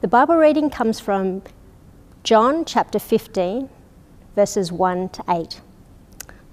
The 0.00 0.08
Bible 0.08 0.36
reading 0.36 0.70
comes 0.70 0.98
from 0.98 1.42
John 2.22 2.64
chapter 2.64 2.98
15, 2.98 3.68
verses 4.34 4.72
1 4.72 5.10
to 5.10 5.24
8. 5.28 5.60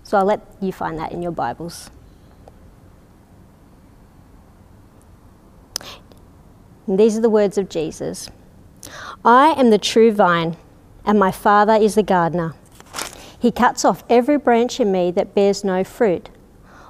So 0.04 0.18
I'll 0.18 0.26
let 0.26 0.42
you 0.60 0.74
find 0.74 1.00
that 1.00 1.14
in 1.14 1.22
your 1.22 1.32
Bibles. 1.32 1.90
And 6.88 7.00
these 7.00 7.18
are 7.18 7.22
the 7.22 7.30
words 7.30 7.58
of 7.58 7.70
Jesus 7.70 8.30
I 9.24 9.52
am 9.58 9.70
the 9.70 9.78
true 9.78 10.12
vine, 10.12 10.58
and 11.06 11.18
my 11.18 11.32
Father 11.32 11.76
is 11.76 11.96
the 11.96 12.04
gardener. 12.04 12.54
He 13.40 13.54
cuts 13.54 13.86
off 13.86 14.04
every 14.10 14.38
branch 14.38 14.82
in 14.82 14.92
me 14.92 15.10
that 15.12 15.34
bears 15.34 15.64
no 15.64 15.86
fruit, 15.86 16.30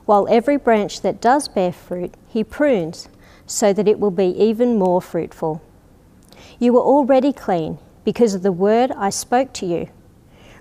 while 0.06 0.28
every 0.28 0.58
branch 0.58 1.02
that 1.02 1.22
does 1.22 1.48
bear 1.48 1.72
fruit, 1.72 2.16
he 2.28 2.44
prunes 2.44 3.10
so 3.46 3.74
that 3.74 3.88
it 3.88 4.00
will 4.00 4.10
be 4.10 4.30
even 4.30 4.80
more 4.80 5.04
fruitful. 5.04 5.62
You 6.60 6.76
are 6.78 6.84
already 6.84 7.34
clean 7.34 7.78
because 8.04 8.34
of 8.34 8.42
the 8.42 8.52
word 8.52 8.92
I 8.92 9.10
spoke 9.10 9.54
to 9.54 9.66
you. 9.66 9.90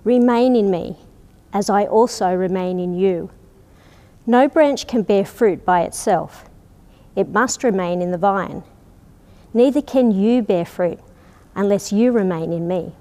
Remain 0.04 0.54
in 0.54 0.70
me, 0.70 0.96
as 1.52 1.70
I 1.70 1.86
also 1.86 2.34
remain 2.34 2.78
in 2.78 2.94
you. 2.94 3.30
No 4.26 4.48
branch 4.48 4.86
can 4.86 5.02
bear 5.02 5.24
fruit 5.24 5.64
by 5.64 5.82
itself, 5.82 6.44
it 7.14 7.28
must 7.28 7.64
remain 7.64 8.02
in 8.02 8.10
the 8.10 8.18
vine. 8.18 8.62
Neither 9.54 9.80
can 9.80 10.12
you 10.12 10.42
bear 10.42 10.66
fruit 10.66 11.00
unless 11.54 11.92
you 11.92 12.12
remain 12.12 12.52
in 12.52 12.68
me. 12.68 12.92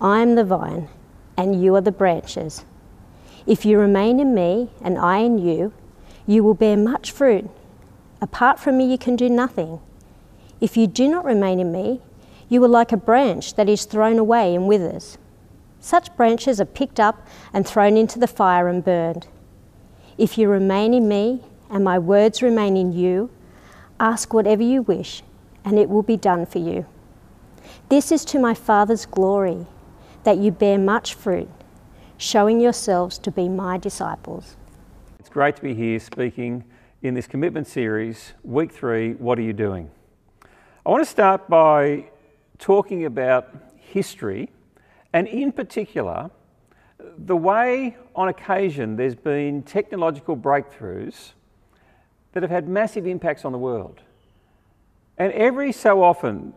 I 0.00 0.22
am 0.22 0.34
the 0.34 0.44
vine, 0.44 0.88
and 1.36 1.62
you 1.62 1.74
are 1.74 1.82
the 1.82 1.92
branches. 1.92 2.64
If 3.46 3.66
you 3.66 3.78
remain 3.78 4.18
in 4.18 4.34
me, 4.34 4.70
and 4.80 4.96
I 4.96 5.18
in 5.18 5.36
you, 5.38 5.74
you 6.26 6.42
will 6.42 6.54
bear 6.54 6.76
much 6.76 7.12
fruit. 7.12 7.50
Apart 8.22 8.58
from 8.58 8.78
me, 8.78 8.90
you 8.90 8.96
can 8.96 9.14
do 9.14 9.28
nothing. 9.28 9.80
If 10.60 10.76
you 10.76 10.86
do 10.86 11.08
not 11.08 11.24
remain 11.24 11.60
in 11.60 11.70
me, 11.70 12.00
you 12.48 12.64
are 12.64 12.68
like 12.68 12.92
a 12.92 12.96
branch 12.96 13.54
that 13.54 13.68
is 13.68 13.84
thrown 13.84 14.18
away 14.18 14.54
and 14.54 14.66
withers. 14.66 15.18
Such 15.80 16.16
branches 16.16 16.60
are 16.60 16.64
picked 16.64 16.98
up 16.98 17.26
and 17.52 17.66
thrown 17.66 17.96
into 17.96 18.18
the 18.18 18.26
fire 18.26 18.68
and 18.68 18.84
burned. 18.84 19.26
If 20.16 20.38
you 20.38 20.48
remain 20.48 20.94
in 20.94 21.08
me 21.08 21.42
and 21.70 21.84
my 21.84 21.98
words 21.98 22.42
remain 22.42 22.76
in 22.76 22.92
you, 22.92 23.30
ask 24.00 24.32
whatever 24.32 24.62
you 24.62 24.82
wish, 24.82 25.22
and 25.64 25.78
it 25.78 25.88
will 25.88 26.02
be 26.02 26.16
done 26.16 26.46
for 26.46 26.58
you. 26.58 26.86
This 27.88 28.10
is 28.10 28.24
to 28.26 28.38
my 28.38 28.54
Father's 28.54 29.06
glory, 29.06 29.66
that 30.24 30.38
you 30.38 30.50
bear 30.50 30.78
much 30.78 31.14
fruit, 31.14 31.48
showing 32.16 32.60
yourselves 32.60 33.18
to 33.18 33.30
be 33.30 33.48
my 33.48 33.76
disciples. 33.76 34.56
It's 35.18 35.28
great 35.28 35.56
to 35.56 35.62
be 35.62 35.74
here 35.74 36.00
speaking 36.00 36.64
in 37.02 37.14
this 37.14 37.26
commitment 37.26 37.66
series, 37.66 38.32
week 38.42 38.72
three 38.72 39.12
What 39.14 39.38
Are 39.38 39.42
You 39.42 39.52
Doing? 39.52 39.90
I 40.86 40.88
want 40.90 41.02
to 41.02 41.10
start 41.10 41.48
by 41.48 42.04
talking 42.60 43.06
about 43.06 43.48
history 43.74 44.50
and, 45.12 45.26
in 45.26 45.50
particular, 45.50 46.30
the 47.18 47.36
way 47.36 47.96
on 48.14 48.28
occasion 48.28 48.94
there's 48.94 49.16
been 49.16 49.64
technological 49.64 50.36
breakthroughs 50.36 51.32
that 52.34 52.44
have 52.44 52.52
had 52.52 52.68
massive 52.68 53.04
impacts 53.04 53.44
on 53.44 53.50
the 53.50 53.58
world. 53.58 54.00
And 55.18 55.32
every 55.32 55.72
so 55.72 56.04
often, 56.04 56.52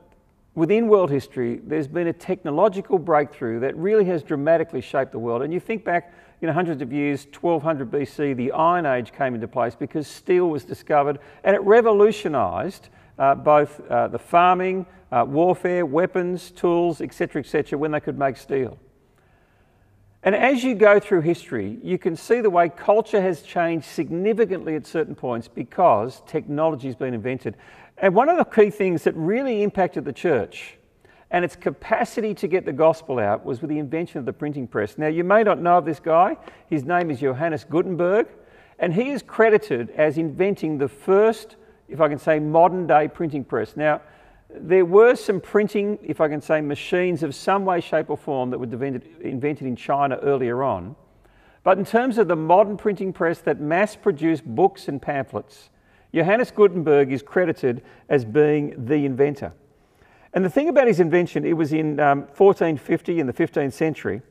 within 0.53 0.89
world 0.89 1.09
history, 1.09 1.59
there's 1.63 1.87
been 1.87 2.05
a 2.05 2.13
technological 2.13 2.99
breakthrough 2.99 3.59
that 3.61 3.75
really 3.75 4.05
has 4.05 4.21
dramatically 4.21 4.81
shaped 4.81 5.11
the 5.11 5.17
world. 5.17 5.41
And 5.41 5.51
you 5.51 5.59
think 5.59 5.83
back, 5.83 6.13
you 6.39 6.47
know, 6.47 6.53
hundreds 6.53 6.83
of 6.83 6.93
years, 6.93 7.25
1200 7.25 7.89
BC, 7.89 8.35
the 8.35 8.51
Iron 8.51 8.85
Age 8.85 9.11
came 9.11 9.33
into 9.33 9.47
place 9.47 9.73
because 9.73 10.05
steel 10.05 10.51
was 10.51 10.63
discovered 10.63 11.17
and 11.43 11.55
it 11.55 11.63
revolutionised 11.63 12.89
uh, 13.19 13.35
both 13.35 13.81
uh, 13.89 14.07
the 14.07 14.17
farming, 14.17 14.85
uh, 15.11 15.25
warfare, 15.27 15.85
weapons, 15.85 16.51
tools, 16.51 17.01
etc., 17.01 17.41
etc., 17.41 17.77
when 17.77 17.91
they 17.91 17.99
could 17.99 18.17
make 18.17 18.37
steel. 18.37 18.77
And 20.23 20.35
as 20.35 20.63
you 20.63 20.75
go 20.75 20.99
through 20.99 21.21
history, 21.21 21.77
you 21.81 21.97
can 21.97 22.15
see 22.15 22.41
the 22.41 22.49
way 22.49 22.69
culture 22.69 23.21
has 23.21 23.41
changed 23.41 23.85
significantly 23.85 24.75
at 24.75 24.85
certain 24.85 25.15
points 25.15 25.47
because 25.47 26.21
technology 26.27 26.87
has 26.87 26.95
been 26.95 27.13
invented. 27.13 27.55
And 27.97 28.15
one 28.15 28.27
of 28.27 28.37
the 28.37 28.45
key 28.45 28.69
things 28.69 29.03
that 29.03 29.15
really 29.15 29.63
impacted 29.63 30.03
the 30.03 30.13
church 30.13 30.75
and 31.31 31.45
its 31.45 31.55
capacity 31.55 32.33
to 32.33 32.47
get 32.47 32.65
the 32.65 32.73
gospel 32.73 33.19
out 33.19 33.45
was 33.45 33.61
with 33.61 33.69
the 33.69 33.77
invention 33.77 34.19
of 34.19 34.25
the 34.25 34.33
printing 34.33 34.67
press. 34.67 34.97
Now, 34.97 35.07
you 35.07 35.23
may 35.23 35.43
not 35.43 35.59
know 35.59 35.77
of 35.77 35.85
this 35.85 35.99
guy. 35.99 36.35
His 36.69 36.83
name 36.83 37.11
is 37.11 37.19
Johannes 37.19 37.63
Gutenberg, 37.63 38.27
and 38.79 38.93
he 38.93 39.11
is 39.11 39.21
credited 39.21 39.91
as 39.91 40.17
inventing 40.17 40.79
the 40.79 40.87
first 40.87 41.55
if 41.89 41.99
I 42.01 42.07
can 42.07 42.19
say, 42.19 42.39
modern 42.39 42.87
day 42.87 43.07
printing 43.07 43.43
press. 43.43 43.75
Now, 43.75 44.01
there 44.49 44.85
were 44.85 45.15
some 45.15 45.39
printing, 45.39 45.99
if 46.01 46.21
I 46.21 46.27
can 46.27 46.41
say, 46.41 46.61
machines 46.61 47.21
of 47.23 47.35
some 47.35 47.65
way, 47.65 47.81
shape, 47.81 48.09
or 48.09 48.17
form 48.17 48.49
that 48.49 48.57
were 48.57 48.65
invented 48.65 49.67
in 49.67 49.75
China 49.75 50.17
earlier 50.17 50.63
on. 50.63 50.95
But 51.63 51.77
in 51.77 51.85
terms 51.85 52.17
of 52.17 52.27
the 52.27 52.35
modern 52.35 52.77
printing 52.77 53.13
press 53.13 53.39
that 53.41 53.59
mass 53.59 53.95
produced 53.95 54.45
books 54.45 54.87
and 54.87 55.01
pamphlets, 55.01 55.69
Johannes 56.13 56.51
Gutenberg 56.51 57.11
is 57.11 57.21
credited 57.21 57.83
as 58.07 58.25
being 58.25 58.85
the 58.85 59.05
inventor. 59.05 59.53
And 60.33 60.43
the 60.43 60.49
thing 60.49 60.69
about 60.69 60.87
his 60.87 60.99
invention, 60.99 61.45
it 61.45 61.53
was 61.53 61.73
in 61.73 61.99
um, 61.99 62.21
1450 62.21 63.19
in 63.19 63.27
the 63.27 63.33
15th 63.33 63.73
century, 63.73 64.21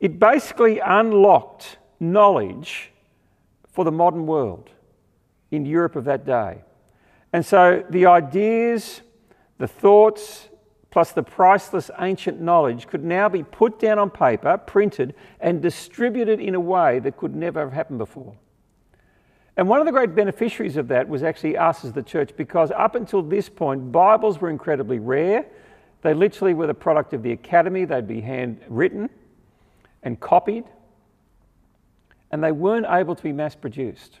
it 0.00 0.18
basically 0.18 0.78
unlocked 0.78 1.78
knowledge 1.98 2.90
for 3.70 3.84
the 3.84 3.92
modern 3.92 4.26
world 4.26 4.70
in 5.50 5.66
Europe 5.66 5.96
of 5.96 6.04
that 6.04 6.24
day. 6.24 6.62
And 7.32 7.44
so 7.44 7.84
the 7.90 8.06
ideas, 8.06 9.02
the 9.58 9.68
thoughts, 9.68 10.48
plus 10.90 11.12
the 11.12 11.22
priceless 11.22 11.90
ancient 12.00 12.40
knowledge 12.40 12.88
could 12.88 13.04
now 13.04 13.28
be 13.28 13.42
put 13.42 13.78
down 13.78 13.98
on 13.98 14.10
paper, 14.10 14.58
printed, 14.58 15.14
and 15.40 15.62
distributed 15.62 16.40
in 16.40 16.54
a 16.54 16.60
way 16.60 16.98
that 16.98 17.16
could 17.16 17.34
never 17.34 17.60
have 17.60 17.72
happened 17.72 17.98
before. 17.98 18.34
And 19.56 19.68
one 19.68 19.78
of 19.78 19.86
the 19.86 19.92
great 19.92 20.14
beneficiaries 20.14 20.76
of 20.76 20.88
that 20.88 21.08
was 21.08 21.22
actually 21.22 21.56
us 21.56 21.84
as 21.84 21.92
the 21.92 22.02
church, 22.02 22.30
because 22.36 22.70
up 22.72 22.94
until 22.94 23.22
this 23.22 23.48
point, 23.48 23.92
Bibles 23.92 24.40
were 24.40 24.50
incredibly 24.50 24.98
rare. 24.98 25.46
They 26.02 26.14
literally 26.14 26.54
were 26.54 26.66
the 26.66 26.74
product 26.74 27.12
of 27.12 27.22
the 27.22 27.32
academy, 27.32 27.84
they'd 27.84 28.08
be 28.08 28.20
handwritten 28.22 29.10
and 30.02 30.18
copied, 30.18 30.64
and 32.30 32.42
they 32.42 32.52
weren't 32.52 32.86
able 32.88 33.14
to 33.14 33.22
be 33.22 33.32
mass 33.32 33.54
produced. 33.54 34.20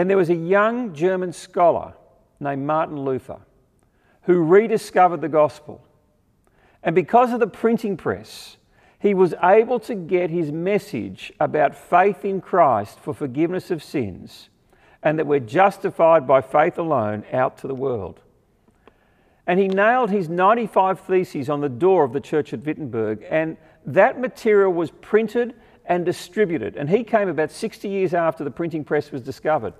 And 0.00 0.08
there 0.08 0.16
was 0.16 0.30
a 0.30 0.34
young 0.34 0.94
German 0.94 1.30
scholar 1.30 1.92
named 2.40 2.66
Martin 2.66 3.04
Luther 3.04 3.36
who 4.22 4.38
rediscovered 4.38 5.20
the 5.20 5.28
gospel. 5.28 5.84
And 6.82 6.94
because 6.94 7.34
of 7.34 7.38
the 7.38 7.46
printing 7.46 7.98
press, 7.98 8.56
he 8.98 9.12
was 9.12 9.34
able 9.42 9.78
to 9.80 9.94
get 9.94 10.30
his 10.30 10.50
message 10.50 11.34
about 11.38 11.74
faith 11.76 12.24
in 12.24 12.40
Christ 12.40 12.98
for 12.98 13.12
forgiveness 13.12 13.70
of 13.70 13.82
sins 13.82 14.48
and 15.02 15.18
that 15.18 15.26
we're 15.26 15.38
justified 15.38 16.26
by 16.26 16.40
faith 16.40 16.78
alone 16.78 17.22
out 17.30 17.58
to 17.58 17.66
the 17.66 17.74
world. 17.74 18.22
And 19.46 19.60
he 19.60 19.68
nailed 19.68 20.08
his 20.08 20.30
95 20.30 21.00
Theses 21.00 21.50
on 21.50 21.60
the 21.60 21.68
door 21.68 22.04
of 22.04 22.14
the 22.14 22.20
church 22.22 22.54
at 22.54 22.64
Wittenberg, 22.64 23.22
and 23.28 23.58
that 23.84 24.18
material 24.18 24.72
was 24.72 24.92
printed 25.02 25.56
and 25.84 26.06
distributed. 26.06 26.76
And 26.76 26.88
he 26.88 27.04
came 27.04 27.28
about 27.28 27.50
60 27.50 27.86
years 27.86 28.14
after 28.14 28.44
the 28.44 28.50
printing 28.50 28.82
press 28.82 29.12
was 29.12 29.20
discovered 29.20 29.74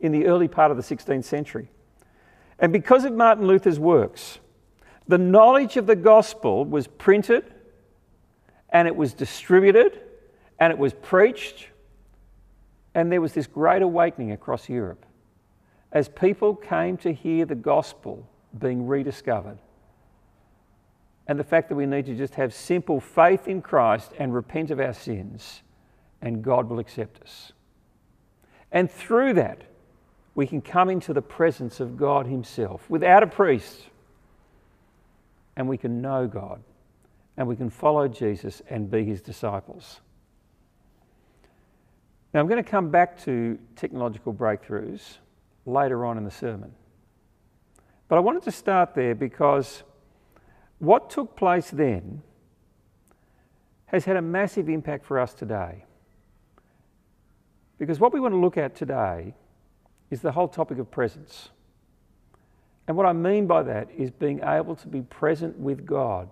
in 0.00 0.12
the 0.12 0.26
early 0.26 0.48
part 0.48 0.70
of 0.70 0.76
the 0.76 0.82
16th 0.82 1.24
century. 1.24 1.70
And 2.58 2.72
because 2.72 3.04
of 3.04 3.12
Martin 3.12 3.46
Luther's 3.46 3.78
works, 3.78 4.38
the 5.08 5.18
knowledge 5.18 5.76
of 5.76 5.86
the 5.86 5.96
gospel 5.96 6.64
was 6.64 6.86
printed 6.86 7.52
and 8.70 8.86
it 8.86 8.94
was 8.94 9.14
distributed 9.14 10.00
and 10.58 10.70
it 10.70 10.78
was 10.78 10.94
preached. 10.94 11.68
And 12.94 13.10
there 13.10 13.20
was 13.20 13.32
this 13.32 13.46
great 13.46 13.82
awakening 13.82 14.32
across 14.32 14.68
Europe 14.68 15.04
as 15.92 16.08
people 16.08 16.54
came 16.54 16.96
to 16.98 17.12
hear 17.12 17.44
the 17.44 17.54
gospel 17.54 18.28
being 18.58 18.86
rediscovered. 18.86 19.58
And 21.26 21.38
the 21.38 21.44
fact 21.44 21.68
that 21.68 21.76
we 21.76 21.86
need 21.86 22.06
to 22.06 22.16
just 22.16 22.34
have 22.34 22.52
simple 22.52 23.00
faith 23.00 23.48
in 23.48 23.62
Christ 23.62 24.12
and 24.18 24.34
repent 24.34 24.70
of 24.70 24.80
our 24.80 24.92
sins, 24.92 25.62
and 26.20 26.42
God 26.42 26.68
will 26.68 26.78
accept 26.78 27.22
us. 27.22 27.52
And 28.72 28.90
through 28.90 29.34
that, 29.34 29.62
we 30.34 30.46
can 30.46 30.60
come 30.60 30.90
into 30.90 31.12
the 31.12 31.22
presence 31.22 31.80
of 31.80 31.96
God 31.96 32.26
Himself 32.26 32.88
without 32.88 33.22
a 33.22 33.26
priest. 33.26 33.86
And 35.56 35.68
we 35.68 35.76
can 35.76 36.00
know 36.00 36.26
God. 36.26 36.62
And 37.36 37.46
we 37.48 37.56
can 37.56 37.70
follow 37.70 38.08
Jesus 38.08 38.62
and 38.70 38.90
be 38.90 39.04
His 39.04 39.20
disciples. 39.20 40.00
Now, 42.32 42.40
I'm 42.40 42.46
going 42.46 42.62
to 42.62 42.70
come 42.70 42.90
back 42.90 43.22
to 43.24 43.58
technological 43.74 44.32
breakthroughs 44.32 45.18
later 45.66 46.04
on 46.04 46.16
in 46.16 46.24
the 46.24 46.30
sermon. 46.30 46.72
But 48.08 48.16
I 48.16 48.20
wanted 48.20 48.42
to 48.44 48.52
start 48.52 48.94
there 48.94 49.14
because 49.14 49.82
what 50.78 51.10
took 51.10 51.36
place 51.36 51.70
then 51.70 52.22
has 53.86 54.04
had 54.04 54.16
a 54.16 54.22
massive 54.22 54.68
impact 54.68 55.04
for 55.04 55.18
us 55.18 55.34
today. 55.34 55.84
Because 57.78 57.98
what 57.98 58.12
we 58.12 58.20
want 58.20 58.32
to 58.32 58.38
look 58.38 58.56
at 58.56 58.76
today 58.76 59.34
is 60.10 60.20
the 60.20 60.32
whole 60.32 60.48
topic 60.48 60.78
of 60.78 60.90
presence. 60.90 61.50
And 62.88 62.96
what 62.96 63.06
I 63.06 63.12
mean 63.12 63.46
by 63.46 63.62
that 63.62 63.88
is 63.96 64.10
being 64.10 64.40
able 64.42 64.74
to 64.76 64.88
be 64.88 65.02
present 65.02 65.58
with 65.58 65.86
God. 65.86 66.28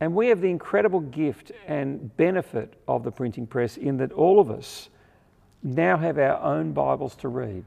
And 0.00 0.14
we 0.14 0.28
have 0.28 0.40
the 0.40 0.50
incredible 0.50 1.00
gift 1.00 1.52
and 1.66 2.16
benefit 2.16 2.74
of 2.88 3.04
the 3.04 3.10
printing 3.10 3.46
press 3.46 3.76
in 3.76 3.98
that 3.98 4.12
all 4.12 4.40
of 4.40 4.50
us 4.50 4.88
now 5.62 5.96
have 5.96 6.18
our 6.18 6.40
own 6.40 6.72
Bibles 6.72 7.14
to 7.16 7.28
read. 7.28 7.64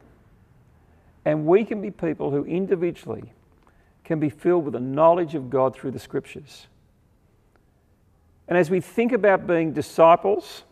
And 1.24 1.46
we 1.46 1.64
can 1.64 1.82
be 1.82 1.92
people 1.92 2.32
who 2.32 2.44
individually 2.44 3.34
can 4.04 4.20
be 4.20 4.30
filled 4.30 4.66
with 4.66 4.74
the 4.74 4.80
knowledge 4.80 5.34
of 5.34 5.50
God 5.50 5.76
through 5.76 5.92
the 5.92 6.00
scriptures. 6.00 6.68
And 8.48 8.58
as 8.58 8.70
we 8.70 8.80
think 8.80 9.12
about 9.12 9.48
being 9.48 9.74
disciples, 9.74 10.64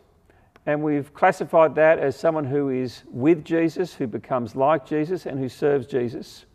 and 0.65 0.81
we've 0.81 1.13
classified 1.13 1.75
that 1.75 2.00
as 2.00 2.15
someone 2.15 2.45
who 2.45 2.69
is 2.69 3.04
with 3.07 3.44
Jesus, 3.44 3.94
who 3.94 4.07
becomes 4.07 4.56
like 4.56 4.86
Jesus, 4.86 5.25
and 5.25 5.39
who 5.39 5.50
serves 5.50 5.86
Jesus, 5.86 6.45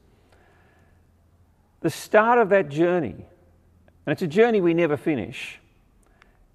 the 1.81 1.91
start 1.91 2.39
of 2.39 2.49
that 2.49 2.69
journey, 2.69 3.15
and 3.15 4.13
it's 4.13 4.23
a 4.23 4.27
journey 4.27 4.61
we 4.61 4.75
never 4.75 4.97
finish, 4.97 5.61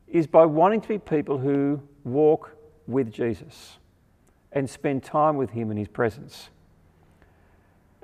is 0.07 0.27
by 0.27 0.45
wanting 0.45 0.81
to 0.81 0.88
be 0.88 0.97
people 0.97 1.38
who 1.38 1.81
walk 2.03 2.55
with 2.88 3.11
Jesus 3.11 3.77
and 4.51 4.69
spend 4.69 5.03
time 5.03 5.38
with 5.38 5.51
Him 5.51 5.71
in 5.71 5.77
His 5.77 5.88
presence. 5.88 6.50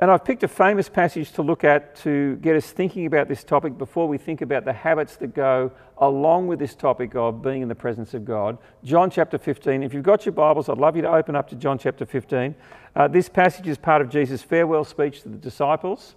And 0.01 0.09
I've 0.09 0.23
picked 0.23 0.43
a 0.43 0.47
famous 0.47 0.87
passage 0.87 1.33
to 1.33 1.41
look 1.41 1.65
at 1.65 1.93
to 2.03 2.37
get 2.37 2.55
us 2.55 2.71
thinking 2.71 3.05
about 3.05 3.27
this 3.27 3.43
topic 3.43 3.77
before 3.77 4.07
we 4.07 4.17
think 4.17 4.39
about 4.39 4.63
the 4.63 4.71
habits 4.71 5.17
that 5.17 5.35
go 5.35 5.73
along 5.97 6.47
with 6.47 6.57
this 6.57 6.73
topic 6.73 7.15
of 7.15 7.41
being 7.41 7.61
in 7.61 7.67
the 7.67 7.75
presence 7.75 8.13
of 8.13 8.23
God. 8.23 8.57
John 8.85 9.09
chapter 9.09 9.37
15. 9.37 9.83
If 9.83 9.93
you've 9.93 10.03
got 10.03 10.25
your 10.25 10.31
Bibles, 10.31 10.69
I'd 10.69 10.77
love 10.77 10.95
you 10.95 11.01
to 11.01 11.11
open 11.11 11.35
up 11.35 11.49
to 11.49 11.55
John 11.55 11.77
chapter 11.77 12.05
15. 12.05 12.55
Uh, 12.95 13.09
this 13.09 13.27
passage 13.27 13.67
is 13.67 13.77
part 13.77 14.01
of 14.01 14.09
Jesus' 14.09 14.41
farewell 14.41 14.85
speech 14.85 15.21
to 15.23 15.29
the 15.29 15.37
disciples. 15.37 16.15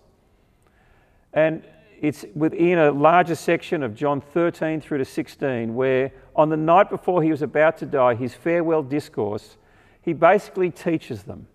And 1.32 1.64
it's 2.00 2.24
within 2.36 2.78
a 2.78 2.92
larger 2.92 3.34
section 3.34 3.82
of 3.82 3.96
John 3.96 4.20
13 4.20 4.80
through 4.80 4.98
to 4.98 5.04
16, 5.04 5.74
where 5.74 6.12
on 6.36 6.50
the 6.50 6.56
night 6.56 6.88
before 6.88 7.20
he 7.20 7.32
was 7.32 7.42
about 7.42 7.78
to 7.78 7.86
die, 7.86 8.14
his 8.14 8.32
farewell 8.32 8.84
discourse, 8.84 9.56
he 10.02 10.12
basically 10.12 10.70
teaches 10.70 11.24
them 11.24 11.48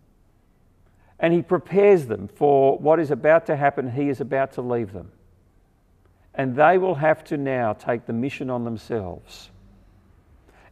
and 1.20 1.34
he 1.34 1.42
prepares 1.42 2.06
them 2.06 2.28
for 2.28 2.78
what 2.78 3.00
is 3.00 3.12
about 3.12 3.46
to 3.48 3.56
happen. 3.56 3.92
He 3.92 4.10
is 4.10 4.22
about 4.22 4.54
to 4.54 4.62
leave 4.62 4.94
them. 4.94 5.12
And 6.34 6.56
they 6.56 6.78
will 6.78 6.96
have 6.96 7.24
to 7.26 7.38
now 7.38 7.74
take 7.74 8.06
the 8.06 8.14
mission 8.14 8.50
on 8.50 8.64
themselves. 8.64 9.50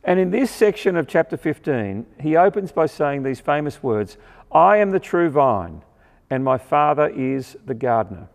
And 0.03 0.19
in 0.19 0.30
this 0.30 0.51
section 0.51 0.95
of 0.95 1.07
chapter 1.07 1.36
15, 1.36 2.06
he 2.21 2.36
opens 2.36 2.71
by 2.71 2.86
saying 2.86 3.24
these 3.24 3.39
famous 3.39 3.81
words 3.81 4.18
I 4.51 4.77
am 4.77 4.92
the 4.92 5.00
true 5.00 5.30
vine, 5.30 5.81
and 6.30 6.44
my 6.44 6.59
Father 6.59 7.07
is 7.07 7.57
the 7.65 7.74
gardener. 7.74 8.30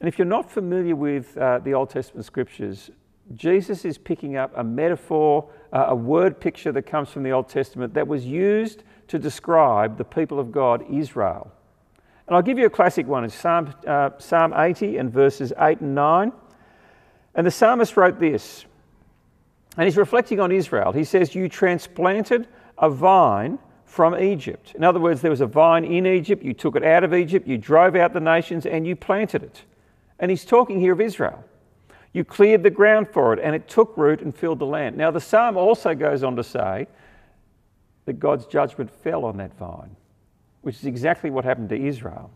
And 0.00 0.08
if 0.08 0.18
you're 0.18 0.26
not 0.26 0.50
familiar 0.50 0.96
with 0.96 1.36
uh, 1.36 1.58
the 1.58 1.74
Old 1.74 1.90
Testament 1.90 2.24
scriptures, 2.24 2.90
Jesus 3.34 3.84
is 3.84 3.98
picking 3.98 4.36
up 4.36 4.52
a 4.56 4.64
metaphor, 4.64 5.48
uh, 5.72 5.86
a 5.88 5.94
word 5.94 6.40
picture 6.40 6.72
that 6.72 6.82
comes 6.82 7.10
from 7.10 7.22
the 7.22 7.32
Old 7.32 7.48
Testament 7.48 7.94
that 7.94 8.08
was 8.08 8.24
used 8.24 8.82
to 9.08 9.18
describe 9.18 9.98
the 9.98 10.04
people 10.04 10.38
of 10.38 10.52
God, 10.52 10.84
Israel. 10.90 11.50
And 12.26 12.34
I'll 12.34 12.42
give 12.42 12.58
you 12.58 12.66
a 12.66 12.70
classic 12.70 13.06
one. 13.06 13.24
It's 13.24 13.34
Psalm, 13.34 13.72
uh, 13.86 14.10
Psalm 14.18 14.52
80 14.54 14.96
and 14.96 15.12
verses 15.12 15.52
8 15.58 15.80
and 15.80 15.94
9. 15.94 16.32
And 17.34 17.46
the 17.46 17.50
psalmist 17.50 17.96
wrote 17.96 18.18
this, 18.18 18.64
and 19.76 19.84
he's 19.84 19.96
reflecting 19.96 20.40
on 20.40 20.50
Israel. 20.50 20.92
He 20.92 21.04
says, 21.04 21.34
You 21.34 21.48
transplanted 21.48 22.48
a 22.78 22.88
vine 22.88 23.58
from 23.84 24.18
Egypt. 24.18 24.72
In 24.74 24.82
other 24.82 24.98
words, 24.98 25.20
there 25.20 25.30
was 25.30 25.40
a 25.40 25.46
vine 25.46 25.84
in 25.84 26.06
Egypt, 26.06 26.42
you 26.42 26.54
took 26.54 26.76
it 26.76 26.84
out 26.84 27.04
of 27.04 27.14
Egypt, 27.14 27.46
you 27.46 27.58
drove 27.58 27.94
out 27.94 28.12
the 28.12 28.20
nations, 28.20 28.66
and 28.66 28.86
you 28.86 28.96
planted 28.96 29.42
it. 29.42 29.62
And 30.18 30.30
he's 30.30 30.44
talking 30.44 30.80
here 30.80 30.92
of 30.92 31.00
Israel. 31.00 31.44
You 32.12 32.24
cleared 32.24 32.62
the 32.62 32.70
ground 32.70 33.08
for 33.12 33.34
it, 33.34 33.40
and 33.42 33.54
it 33.54 33.68
took 33.68 33.96
root 33.96 34.22
and 34.22 34.34
filled 34.34 34.58
the 34.58 34.66
land. 34.66 34.96
Now, 34.96 35.10
the 35.10 35.20
psalm 35.20 35.56
also 35.56 35.94
goes 35.94 36.22
on 36.22 36.36
to 36.36 36.44
say 36.44 36.88
that 38.06 38.18
God's 38.18 38.46
judgment 38.46 38.90
fell 38.90 39.24
on 39.24 39.36
that 39.36 39.56
vine, 39.58 39.96
which 40.62 40.76
is 40.76 40.86
exactly 40.86 41.30
what 41.30 41.44
happened 41.44 41.68
to 41.68 41.76
Israel. 41.76 42.30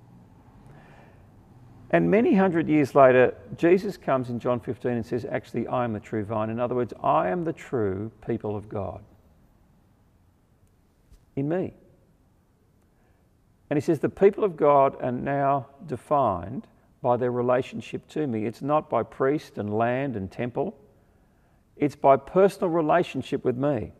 And 1.93 2.11
many 2.11 2.35
hundred 2.35 2.69
years 2.69 2.95
later, 2.95 3.35
Jesus 3.57 3.97
comes 3.97 4.31
in 4.31 4.39
John 4.39 4.61
15 4.61 4.93
and 4.93 5.07
says, 5.07 5.25
Actually, 5.25 5.67
I 5.67 5.85
am 5.85 5.93
the 5.93 6.01
true 6.01 6.25
vine. 6.25 6.51
In 6.51 6.61
other 6.61 6.75
words, 6.75 6.93
I 7.03 7.29
am 7.29 7.45
the 7.45 7.53
true 7.53 8.13
people 8.27 8.55
of 8.55 8.69
God 8.69 9.03
in 11.35 11.49
me. 11.49 11.75
And 13.71 13.77
he 13.77 13.81
says, 13.81 13.99
The 13.99 14.09
people 14.09 14.45
of 14.45 14.57
God 14.57 14.97
are 15.03 15.11
now 15.11 15.67
defined 15.87 16.67
by 17.03 17.17
their 17.17 17.33
relationship 17.33 18.07
to 18.09 18.27
me. 18.27 18.45
It's 18.45 18.63
not 18.63 18.89
by 18.89 19.03
priest 19.03 19.59
and 19.59 19.77
land 19.77 20.17
and 20.17 20.31
temple, 20.31 20.77
it's 21.77 21.97
by 21.97 22.17
personal 22.17 22.69
relationship 22.69 23.45
with 23.45 23.57
me. 23.57 23.93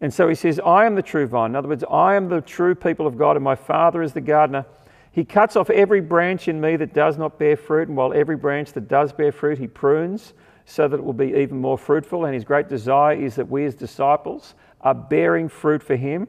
And 0.00 0.14
so 0.14 0.28
he 0.28 0.34
says, 0.34 0.60
I 0.64 0.86
am 0.86 0.94
the 0.94 1.02
true 1.02 1.26
vine. 1.26 1.50
In 1.50 1.56
other 1.56 1.68
words, 1.68 1.84
I 1.90 2.14
am 2.14 2.28
the 2.28 2.40
true 2.40 2.74
people 2.74 3.06
of 3.06 3.18
God, 3.18 3.36
and 3.36 3.44
my 3.44 3.56
Father 3.56 4.02
is 4.02 4.12
the 4.12 4.20
gardener. 4.20 4.64
He 5.10 5.24
cuts 5.24 5.56
off 5.56 5.70
every 5.70 6.00
branch 6.00 6.46
in 6.46 6.60
me 6.60 6.76
that 6.76 6.94
does 6.94 7.18
not 7.18 7.38
bear 7.38 7.56
fruit, 7.56 7.88
and 7.88 7.96
while 7.96 8.12
every 8.12 8.36
branch 8.36 8.72
that 8.74 8.86
does 8.86 9.12
bear 9.12 9.32
fruit, 9.32 9.58
he 9.58 9.66
prunes 9.66 10.34
so 10.64 10.86
that 10.86 10.98
it 10.98 11.02
will 11.02 11.12
be 11.12 11.34
even 11.34 11.60
more 11.60 11.78
fruitful. 11.78 12.26
And 12.26 12.34
his 12.34 12.44
great 12.44 12.68
desire 12.68 13.16
is 13.16 13.34
that 13.36 13.48
we 13.48 13.64
as 13.64 13.74
disciples 13.74 14.54
are 14.82 14.94
bearing 14.94 15.48
fruit 15.48 15.82
for 15.82 15.96
him. 15.96 16.28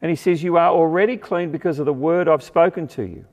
And 0.00 0.08
he 0.08 0.16
says, 0.16 0.42
You 0.42 0.56
are 0.56 0.70
already 0.70 1.16
clean 1.16 1.50
because 1.50 1.78
of 1.78 1.84
the 1.84 1.92
word 1.92 2.28
I've 2.28 2.42
spoken 2.42 2.86
to 2.88 3.02
you. 3.02 3.26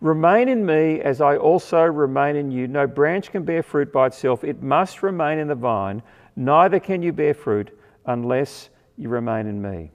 Remain 0.00 0.48
in 0.48 0.66
me 0.66 1.00
as 1.00 1.20
I 1.20 1.36
also 1.36 1.82
remain 1.84 2.36
in 2.36 2.50
you. 2.50 2.66
No 2.68 2.86
branch 2.86 3.30
can 3.30 3.44
bear 3.44 3.62
fruit 3.62 3.92
by 3.92 4.06
itself, 4.06 4.42
it 4.44 4.62
must 4.62 5.02
remain 5.02 5.38
in 5.38 5.46
the 5.46 5.54
vine. 5.54 6.02
Neither 6.34 6.80
can 6.80 7.02
you 7.02 7.12
bear 7.12 7.34
fruit 7.34 7.76
unless 8.06 8.70
you 8.96 9.08
remain 9.08 9.46
in 9.46 9.60
me. 9.60 9.90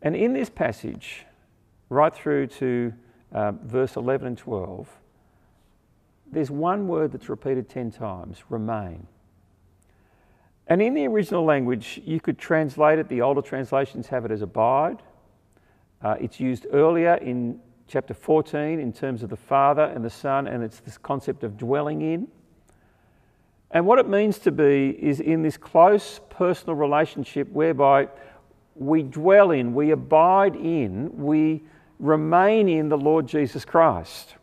And 0.00 0.16
in 0.16 0.32
this 0.32 0.50
passage, 0.50 1.26
right 1.88 2.14
through 2.14 2.48
to 2.48 2.92
uh, 3.32 3.52
verse 3.52 3.96
11 3.96 4.26
and 4.26 4.38
12, 4.38 4.88
there's 6.30 6.50
one 6.50 6.88
word 6.88 7.12
that's 7.12 7.28
repeated 7.28 7.68
10 7.68 7.90
times 7.92 8.42
remain. 8.48 9.06
And 10.66 10.80
in 10.80 10.94
the 10.94 11.06
original 11.06 11.44
language, 11.44 12.00
you 12.04 12.20
could 12.20 12.38
translate 12.38 12.98
it, 12.98 13.08
the 13.08 13.20
older 13.20 13.42
translations 13.42 14.06
have 14.08 14.24
it 14.24 14.30
as 14.30 14.42
abide. 14.42 15.02
Uh, 16.02 16.16
it's 16.20 16.40
used 16.40 16.66
earlier 16.72 17.14
in 17.16 17.60
chapter 17.86 18.14
14 18.14 18.80
in 18.80 18.92
terms 18.92 19.22
of 19.22 19.28
the 19.28 19.36
Father 19.36 19.84
and 19.84 20.04
the 20.04 20.10
Son, 20.10 20.46
and 20.46 20.62
it's 20.62 20.80
this 20.80 20.96
concept 20.96 21.44
of 21.44 21.58
dwelling 21.58 22.00
in. 22.00 22.28
And 23.72 23.86
what 23.86 23.98
it 23.98 24.08
means 24.08 24.38
to 24.40 24.52
be 24.52 24.90
is 25.00 25.20
in 25.20 25.42
this 25.42 25.56
close 25.56 26.20
personal 26.28 26.76
relationship 26.76 27.50
whereby 27.50 28.08
we 28.74 29.02
dwell 29.02 29.50
in, 29.50 29.74
we 29.74 29.90
abide 29.90 30.56
in, 30.56 31.16
we 31.16 31.62
remain 31.98 32.68
in 32.68 32.88
the 32.88 32.98
Lord 32.98 33.26
Jesus 33.26 33.64
Christ. 33.64 34.34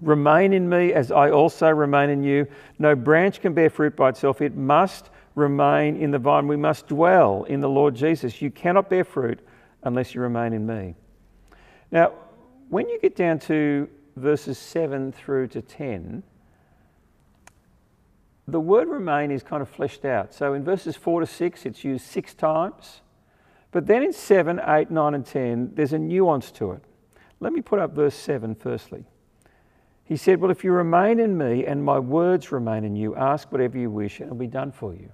Remain 0.00 0.52
in 0.52 0.68
me 0.68 0.92
as 0.92 1.10
I 1.10 1.30
also 1.30 1.68
remain 1.70 2.10
in 2.10 2.22
you. 2.22 2.46
No 2.78 2.94
branch 2.94 3.40
can 3.40 3.54
bear 3.54 3.70
fruit 3.70 3.96
by 3.96 4.10
itself, 4.10 4.40
it 4.40 4.56
must 4.56 5.10
remain 5.34 5.96
in 5.96 6.10
the 6.10 6.18
vine. 6.18 6.46
We 6.46 6.56
must 6.56 6.88
dwell 6.88 7.44
in 7.44 7.60
the 7.60 7.68
Lord 7.68 7.94
Jesus. 7.94 8.42
You 8.42 8.50
cannot 8.50 8.90
bear 8.90 9.04
fruit 9.04 9.40
unless 9.84 10.14
you 10.14 10.20
remain 10.20 10.52
in 10.52 10.66
me. 10.66 10.94
Now, 11.90 12.12
when 12.68 12.88
you 12.88 12.98
get 13.00 13.16
down 13.16 13.38
to 13.40 13.88
verses 14.16 14.58
7 14.58 15.12
through 15.12 15.48
to 15.48 15.62
10, 15.62 16.22
the 18.52 18.60
word 18.60 18.88
remain 18.88 19.30
is 19.30 19.42
kind 19.42 19.62
of 19.62 19.68
fleshed 19.68 20.04
out. 20.04 20.34
So 20.34 20.54
in 20.54 20.64
verses 20.64 20.96
4 20.96 21.20
to 21.20 21.26
6, 21.26 21.66
it's 21.66 21.84
used 21.84 22.04
six 22.04 22.34
times. 22.34 23.00
But 23.72 23.86
then 23.86 24.02
in 24.02 24.12
7, 24.12 24.60
8, 24.64 24.90
9, 24.90 25.14
and 25.14 25.24
10, 25.24 25.72
there's 25.74 25.92
a 25.92 25.98
nuance 25.98 26.50
to 26.52 26.72
it. 26.72 26.82
Let 27.40 27.52
me 27.52 27.60
put 27.60 27.78
up 27.78 27.94
verse 27.94 28.14
7 28.14 28.54
firstly. 28.54 29.04
He 30.04 30.16
said, 30.16 30.40
Well, 30.40 30.50
if 30.50 30.64
you 30.64 30.72
remain 30.72 31.20
in 31.20 31.38
me 31.38 31.64
and 31.64 31.84
my 31.84 31.98
words 31.98 32.50
remain 32.50 32.84
in 32.84 32.96
you, 32.96 33.14
ask 33.14 33.50
whatever 33.52 33.78
you 33.78 33.90
wish 33.90 34.18
and 34.18 34.26
it'll 34.26 34.36
be 34.36 34.46
done 34.46 34.72
for 34.72 34.92
you. 34.92 35.10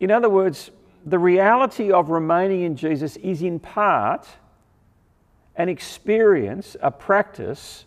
In 0.00 0.10
other 0.10 0.30
words, 0.30 0.70
the 1.04 1.18
reality 1.18 1.92
of 1.92 2.10
remaining 2.10 2.62
in 2.62 2.76
Jesus 2.76 3.16
is 3.16 3.42
in 3.42 3.60
part 3.60 4.26
an 5.54 5.68
experience, 5.68 6.76
a 6.80 6.90
practice 6.90 7.84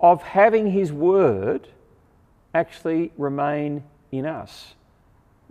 of 0.00 0.22
having 0.22 0.70
his 0.70 0.92
word 0.92 1.68
actually 2.56 3.12
remain 3.16 3.84
in 4.10 4.26
us, 4.26 4.74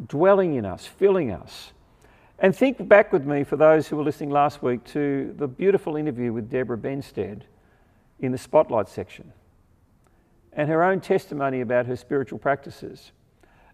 dwelling 0.08 0.56
in 0.56 0.66
us, 0.66 0.86
filling 0.86 1.32
us. 1.32 1.72
And 2.40 2.54
think 2.54 2.86
back 2.88 3.14
with 3.14 3.26
me, 3.26 3.44
for 3.44 3.56
those 3.56 3.88
who 3.88 3.96
were 3.96 4.04
listening 4.04 4.32
last 4.32 4.62
week, 4.62 4.84
to 4.86 5.34
the 5.38 5.48
beautiful 5.48 5.96
interview 5.96 6.34
with 6.34 6.50
Deborah 6.50 6.78
Benstead 6.78 7.44
in 8.20 8.32
the 8.32 8.38
Spotlight 8.38 8.90
section 8.90 9.32
and 10.52 10.70
her 10.70 10.84
own 10.84 11.00
testimony 11.02 11.62
about 11.62 11.86
her 11.86 11.96
spiritual 11.96 12.40
practices. 12.40 13.12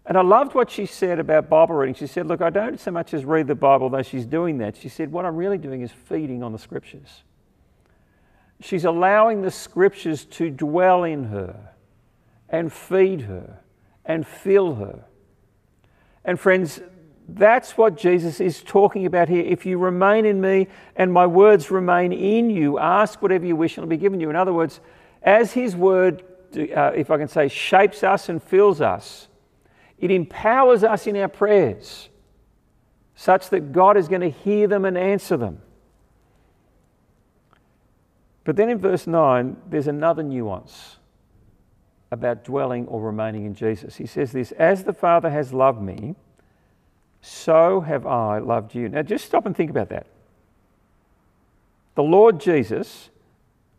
And 0.04 0.18
I 0.18 0.22
loved 0.22 0.54
what 0.54 0.70
she 0.70 0.84
said 0.84 1.20
about 1.20 1.48
Bible 1.48 1.76
reading. 1.76 1.94
She 1.94 2.08
said, 2.08 2.26
Look, 2.26 2.42
I 2.42 2.50
don't 2.50 2.78
so 2.78 2.90
much 2.90 3.14
as 3.14 3.24
read 3.24 3.46
the 3.46 3.54
Bible, 3.54 3.88
though 3.88 4.02
she's 4.02 4.26
doing 4.26 4.58
that. 4.58 4.76
She 4.76 4.88
said, 4.88 5.12
What 5.12 5.24
I'm 5.24 5.36
really 5.36 5.58
doing 5.58 5.80
is 5.80 5.92
feeding 5.92 6.42
on 6.42 6.52
the 6.52 6.58
scriptures. 6.58 7.22
She's 8.60 8.84
allowing 8.84 9.42
the 9.42 9.50
scriptures 9.50 10.24
to 10.26 10.50
dwell 10.50 11.04
in 11.04 11.24
her 11.24 11.71
and 12.52 12.72
feed 12.72 13.22
her 13.22 13.58
and 14.04 14.26
fill 14.26 14.74
her. 14.76 15.04
And 16.24 16.38
friends, 16.38 16.80
that's 17.28 17.76
what 17.78 17.96
Jesus 17.96 18.40
is 18.40 18.62
talking 18.62 19.06
about 19.06 19.28
here. 19.28 19.42
If 19.42 19.64
you 19.64 19.78
remain 19.78 20.26
in 20.26 20.40
me 20.40 20.68
and 20.94 21.12
my 21.12 21.26
words 21.26 21.70
remain 21.70 22.12
in 22.12 22.50
you, 22.50 22.78
ask 22.78 23.22
whatever 23.22 23.46
you 23.46 23.56
wish 23.56 23.76
and 23.76 23.84
it'll 23.84 23.90
be 23.90 23.96
given 23.96 24.20
you. 24.20 24.28
In 24.28 24.36
other 24.36 24.52
words, 24.52 24.80
as 25.22 25.52
his 25.52 25.74
word, 25.74 26.22
uh, 26.54 26.92
if 26.94 27.10
I 27.10 27.16
can 27.16 27.28
say, 27.28 27.48
shapes 27.48 28.04
us 28.04 28.28
and 28.28 28.42
fills 28.42 28.80
us, 28.80 29.28
it 29.98 30.10
empowers 30.10 30.84
us 30.84 31.06
in 31.06 31.16
our 31.16 31.28
prayers 31.28 32.10
such 33.14 33.50
that 33.50 33.72
God 33.72 33.96
is 33.96 34.08
going 34.08 34.20
to 34.20 34.30
hear 34.30 34.66
them 34.66 34.84
and 34.84 34.98
answer 34.98 35.36
them. 35.36 35.62
But 38.44 38.56
then 38.56 38.68
in 38.68 38.78
verse 38.78 39.06
9, 39.06 39.56
there's 39.68 39.86
another 39.86 40.24
nuance 40.24 40.96
about 42.12 42.44
dwelling 42.44 42.86
or 42.86 43.00
remaining 43.00 43.46
in 43.46 43.54
Jesus. 43.54 43.96
He 43.96 44.06
says 44.06 44.30
this 44.30 44.52
As 44.52 44.84
the 44.84 44.92
Father 44.92 45.30
has 45.30 45.52
loved 45.52 45.80
me, 45.80 46.14
so 47.22 47.80
have 47.80 48.06
I 48.06 48.38
loved 48.38 48.74
you. 48.74 48.88
Now 48.88 49.02
just 49.02 49.24
stop 49.24 49.46
and 49.46 49.56
think 49.56 49.70
about 49.70 49.88
that. 49.88 50.06
The 51.94 52.02
Lord 52.02 52.38
Jesus 52.38 53.08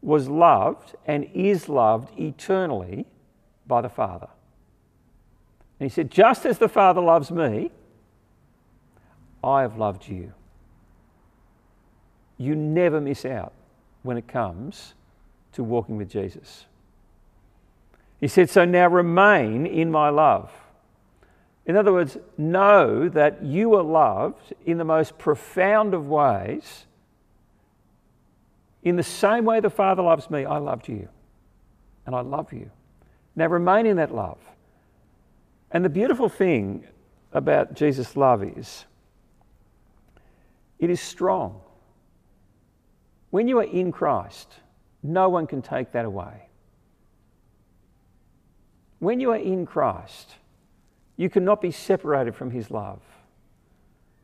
was 0.01 0.27
loved 0.27 0.95
and 1.05 1.29
is 1.33 1.69
loved 1.69 2.19
eternally 2.19 3.05
by 3.67 3.81
the 3.81 3.89
Father. 3.89 4.27
And 5.79 5.89
he 5.89 5.93
said, 5.93 6.09
Just 6.09 6.45
as 6.45 6.57
the 6.57 6.67
Father 6.67 7.01
loves 7.01 7.31
me, 7.31 7.71
I 9.43 9.61
have 9.61 9.77
loved 9.77 10.07
you. 10.07 10.33
You 12.37 12.55
never 12.55 12.99
miss 12.99 13.25
out 13.25 13.53
when 14.01 14.17
it 14.17 14.27
comes 14.27 14.95
to 15.51 15.63
walking 15.63 15.97
with 15.97 16.09
Jesus. 16.09 16.65
He 18.23 18.29
said, 18.29 18.49
So 18.49 18.63
now 18.63 18.87
remain 18.87 19.65
in 19.65 19.91
my 19.91 20.07
love. 20.07 20.49
In 21.65 21.75
other 21.75 21.91
words, 21.91 22.17
know 22.37 23.09
that 23.09 23.43
you 23.43 23.75
are 23.75 23.83
loved 23.83 24.53
in 24.65 24.77
the 24.77 24.85
most 24.85 25.17
profound 25.17 25.93
of 25.93 26.07
ways. 26.07 26.85
In 28.81 28.95
the 28.95 29.03
same 29.03 29.43
way 29.43 29.59
the 29.59 29.69
Father 29.69 30.01
loves 30.01 30.29
me, 30.29 30.45
I 30.45 30.57
loved 30.59 30.87
you. 30.87 31.09
And 32.05 32.15
I 32.15 32.21
love 32.21 32.53
you. 32.53 32.71
Now 33.35 33.47
remain 33.47 33.85
in 33.85 33.97
that 33.97 34.15
love. 34.15 34.39
And 35.71 35.83
the 35.83 35.89
beautiful 35.89 36.29
thing 36.29 36.87
about 37.33 37.73
Jesus' 37.73 38.15
love 38.15 38.41
is 38.41 38.85
it 40.79 40.89
is 40.89 41.01
strong. 41.01 41.59
When 43.31 43.49
you 43.49 43.59
are 43.59 43.65
in 43.65 43.91
Christ, 43.91 44.47
no 45.03 45.27
one 45.27 45.45
can 45.45 45.61
take 45.61 45.91
that 45.91 46.05
away. 46.05 46.47
When 49.03 49.19
you 49.19 49.31
are 49.31 49.35
in 49.35 49.65
Christ, 49.65 50.35
you 51.17 51.29
cannot 51.29 51.61
be 51.61 51.71
separated 51.71 52.35
from 52.35 52.51
His 52.51 52.71
love. 52.71 53.01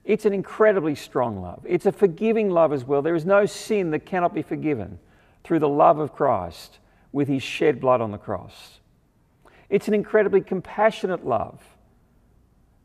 It's 0.06 0.24
an 0.24 0.32
incredibly 0.32 0.96
strong 0.96 1.42
love. 1.42 1.66
It's 1.68 1.86
a 1.86 1.92
forgiving 1.92 2.50
love 2.50 2.72
as 2.72 2.86
well. 2.86 3.02
There 3.02 3.14
is 3.14 3.26
no 3.26 3.46
sin 3.46 3.92
that 3.92 4.06
cannot 4.06 4.34
be 4.34 4.42
forgiven 4.42 4.98
through 5.44 5.60
the 5.60 5.68
love 5.68 6.00
of 6.00 6.14
Christ 6.14 6.80
with 7.12 7.28
His 7.28 7.44
shed 7.44 7.82
blood 7.82 8.00
on 8.00 8.12
the 8.12 8.18
cross. 8.18 8.80
It's 9.70 9.90
an 9.90 9.94
incredibly 9.94 10.40
compassionate 10.40 11.26
love 11.26 11.62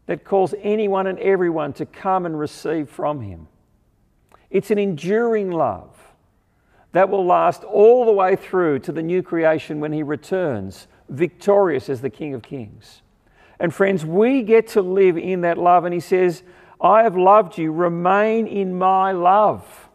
that 0.07 0.25
calls 0.25 0.53
anyone 0.61 1.07
and 1.07 1.21
everyone 1.21 1.75
to 1.75 1.87
come 1.87 2.27
and 2.27 2.37
receive 2.37 2.91
from 2.91 3.21
Him. 3.21 3.47
It's 4.51 4.73
an 4.73 4.79
enduring 4.79 5.53
love 5.53 5.97
that 6.91 7.09
will 7.09 7.25
last 7.25 7.63
all 7.63 8.05
the 8.05 8.11
way 8.11 8.35
through 8.35 8.81
to 8.81 8.91
the 8.91 9.03
new 9.03 9.23
creation 9.23 9.79
when 9.79 9.93
he 9.93 10.03
returns, 10.03 10.89
victorious 11.09 11.89
as 11.89 12.01
the 12.01 12.11
King 12.11 12.35
of 12.35 12.43
Kings. 12.43 13.03
And 13.61 13.73
friends, 13.73 14.05
we 14.05 14.43
get 14.43 14.69
to 14.69 14.83
live 14.83 15.17
in 15.17 15.43
that 15.43 15.59
love. 15.59 15.85
And 15.85 15.95
he 15.95 16.01
says, 16.01 16.43
I 16.81 17.03
have 17.03 17.17
loved 17.17 17.57
you, 17.57 17.73
remain 17.73 18.47
in 18.47 18.77
my 18.77 19.13
love. 19.13 19.89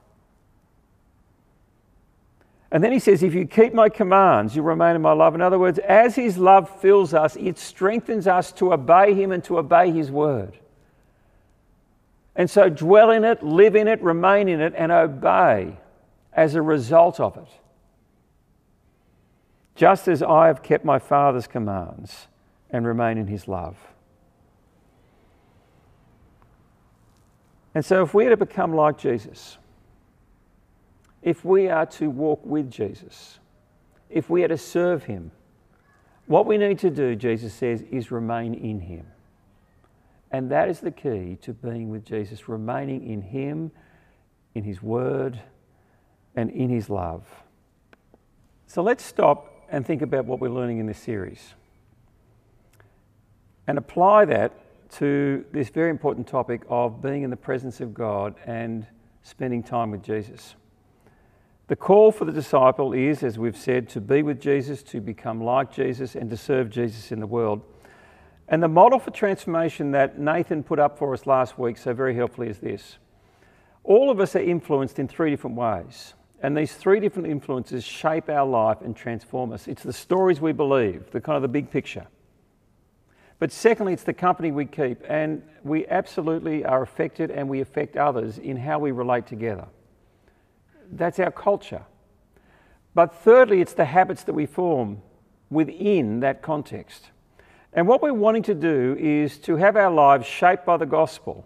And 2.72 2.84
then 2.84 2.92
he 2.92 3.00
says, 3.00 3.24
If 3.24 3.34
you 3.34 3.46
keep 3.46 3.74
my 3.74 3.90
commands, 3.90 4.56
you 4.56 4.62
remain 4.62 4.96
in 4.96 5.02
my 5.02 5.14
love. 5.14 5.36
In 5.36 5.42
other 5.42 5.60
words, 5.60 5.80
as 5.80 6.16
his 6.16 6.38
love 6.38 6.70
fills 6.82 7.14
us, 7.14 7.36
it 7.36 7.58
strengthens 7.58 8.28
us 8.28 8.52
to 8.54 8.74
obey 8.74 9.14
him 9.14 9.32
and 9.32 9.44
to 9.46 9.58
obey 9.58 9.92
his 9.92 10.12
word. 10.12 10.58
And 12.36 12.50
so 12.50 12.70
dwell 12.70 13.12
in 13.12 13.26
it, 13.26 13.44
live 13.44 13.76
in 13.76 13.88
it, 13.88 14.02
remain 14.02 14.48
in 14.48 14.62
it, 14.62 14.74
and 14.78 14.92
obey 14.92 15.78
as 16.32 16.56
a 16.56 16.62
result 16.62 17.20
of 17.20 17.38
it. 17.38 17.48
Just 19.80 20.10
as 20.10 20.22
I 20.22 20.48
have 20.48 20.62
kept 20.62 20.84
my 20.84 21.00
Father's 21.00 21.48
commands 21.48 22.28
and 22.70 22.86
remain 22.86 23.18
in 23.18 23.28
his 23.28 23.48
love. 23.48 23.78
And 27.74 27.86
so, 27.86 28.04
if 28.04 28.14
we 28.14 28.26
are 28.26 28.32
to 28.32 28.36
become 28.36 28.76
like 28.76 28.98
Jesus, 28.98 29.58
if 31.22 31.46
we 31.46 31.70
are 31.70 31.86
to 31.86 32.10
walk 32.10 32.46
with 32.46 32.70
Jesus, 32.70 33.40
if 34.10 34.30
we 34.30 34.44
are 34.44 34.50
to 34.50 34.58
serve 34.58 35.06
him, 35.06 35.32
what 36.26 36.46
we 36.46 36.58
need 36.58 36.80
to 36.80 36.90
do, 36.90 37.16
Jesus 37.16 37.54
says, 37.54 37.82
is 37.90 38.12
remain 38.12 38.54
in 38.54 38.82
him. 38.82 39.06
And 40.30 40.52
that 40.52 40.68
is 40.68 40.82
the 40.82 40.92
key 40.92 41.38
to 41.44 41.54
being 41.54 41.90
with 41.90 42.04
Jesus, 42.04 42.50
remaining 42.50 43.10
in 43.10 43.22
him, 43.22 43.72
in 44.56 44.66
his 44.66 44.84
word, 44.84 45.40
and 46.36 46.50
in 46.50 46.70
His 46.70 46.90
love. 46.90 47.24
So 48.68 48.84
let's 48.84 49.06
stop 49.06 49.49
and 49.72 49.86
think 49.86 50.02
about 50.02 50.26
what 50.26 50.40
we're 50.40 50.50
learning 50.50 50.80
in 50.80 50.86
this 50.86 51.00
series 51.00 51.54
and 53.70 53.78
apply 53.78 54.26
that 54.26 54.52
to 54.90 55.46
this 55.52 55.70
very 55.70 55.92
important 55.92 56.28
topic 56.28 56.64
of 56.70 57.04
being 57.04 57.22
in 57.22 57.30
the 57.30 57.38
presence 57.38 57.80
of 57.82 57.94
God 57.94 58.34
and 58.48 58.88
spending 59.22 59.62
time 59.62 59.92
with 59.92 60.02
Jesus. 60.02 60.56
The 61.68 61.76
call 61.76 62.12
for 62.12 62.26
the 62.26 62.32
disciple 62.32 62.94
is, 62.94 63.22
as 63.22 63.38
we've 63.38 63.56
said, 63.56 63.88
to 63.90 64.02
be 64.02 64.24
with 64.24 64.42
Jesus, 64.42 64.82
to 64.84 65.00
become 65.00 65.40
like 65.40 65.72
Jesus, 65.72 66.16
and 66.16 66.32
to 66.32 66.38
serve 66.38 66.72
Jesus 66.72 67.12
in 67.12 67.20
the 67.20 67.28
world. 67.28 67.62
And 68.48 68.64
the 68.64 68.68
model 68.68 68.98
for 68.98 69.12
transformation 69.12 69.92
that 69.92 70.18
Nathan 70.18 70.64
put 70.64 70.80
up 70.80 70.98
for 70.98 71.14
us 71.14 71.28
last 71.28 71.60
week 71.60 71.78
so 71.78 71.94
very 71.94 72.16
helpfully 72.16 72.50
is 72.50 72.58
this 72.58 72.98
all 73.84 74.10
of 74.10 74.20
us 74.20 74.36
are 74.36 74.40
influenced 74.40 74.98
in 74.98 75.08
three 75.08 75.30
different 75.30 75.56
ways. 75.56 76.16
And 76.42 76.56
these 76.56 76.74
three 76.74 77.00
different 77.00 77.28
influences 77.28 77.84
shape 77.84 78.30
our 78.30 78.48
life 78.48 78.78
and 78.82 78.96
transform 78.96 79.52
us. 79.52 79.68
It's 79.68 79.84
the 79.84 79.94
stories 79.94 80.40
we 80.40 80.54
believe, 80.54 81.12
the 81.12 81.20
kind 81.20 81.36
of 81.36 81.42
the 81.42 81.50
big 81.50 81.70
picture. 81.70 82.08
But 83.40 83.52
secondly, 83.52 83.94
it's 83.94 84.04
the 84.04 84.14
company 84.14 84.52
we 84.52 84.66
keep, 84.66 85.02
and 85.08 85.44
we 85.64 85.88
absolutely 85.88 86.64
are 86.66 86.82
affected 86.82 87.32
and 87.32 87.50
we 87.50 87.62
affect 87.62 87.98
others 87.98 88.38
in 88.38 88.58
how 88.58 88.80
we 88.80 88.92
relate 88.92 89.28
together. 89.28 89.68
That's 90.92 91.20
our 91.20 91.32
culture. 91.32 91.84
But 92.96 93.16
thirdly, 93.16 93.62
it's 93.62 93.74
the 93.74 93.86
habits 93.86 94.24
that 94.24 94.34
we 94.34 94.46
form 94.46 95.02
within 95.50 96.22
that 96.22 96.42
context. 96.42 97.12
And 97.74 97.88
what 97.88 98.02
we're 98.02 98.14
wanting 98.14 98.44
to 98.44 98.56
do 98.56 98.96
is 99.00 99.38
to 99.40 99.58
have 99.58 99.76
our 99.76 99.92
lives 99.92 100.26
shaped 100.26 100.66
by 100.66 100.78
the 100.78 100.86
gospel 100.86 101.46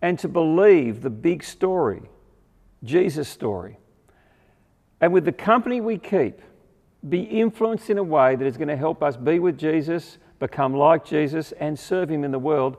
and 0.00 0.18
to 0.20 0.28
believe 0.28 1.02
the 1.02 1.10
big 1.10 1.44
story, 1.44 2.02
Jesus' 2.82 3.28
story 3.28 3.78
and 5.00 5.12
with 5.12 5.24
the 5.24 5.32
company 5.32 5.80
we 5.80 5.98
keep, 5.98 6.40
be 7.08 7.20
influenced 7.20 7.90
in 7.90 7.98
a 7.98 8.02
way 8.02 8.36
that 8.36 8.46
is 8.46 8.56
going 8.56 8.68
to 8.68 8.76
help 8.76 9.02
us 9.02 9.16
be 9.16 9.38
with 9.38 9.58
Jesus, 9.58 10.18
become 10.38 10.74
like 10.74 11.04
Jesus, 11.04 11.52
and 11.52 11.78
serve 11.78 12.10
Him 12.10 12.24
in 12.24 12.30
the 12.30 12.38
world. 12.38 12.76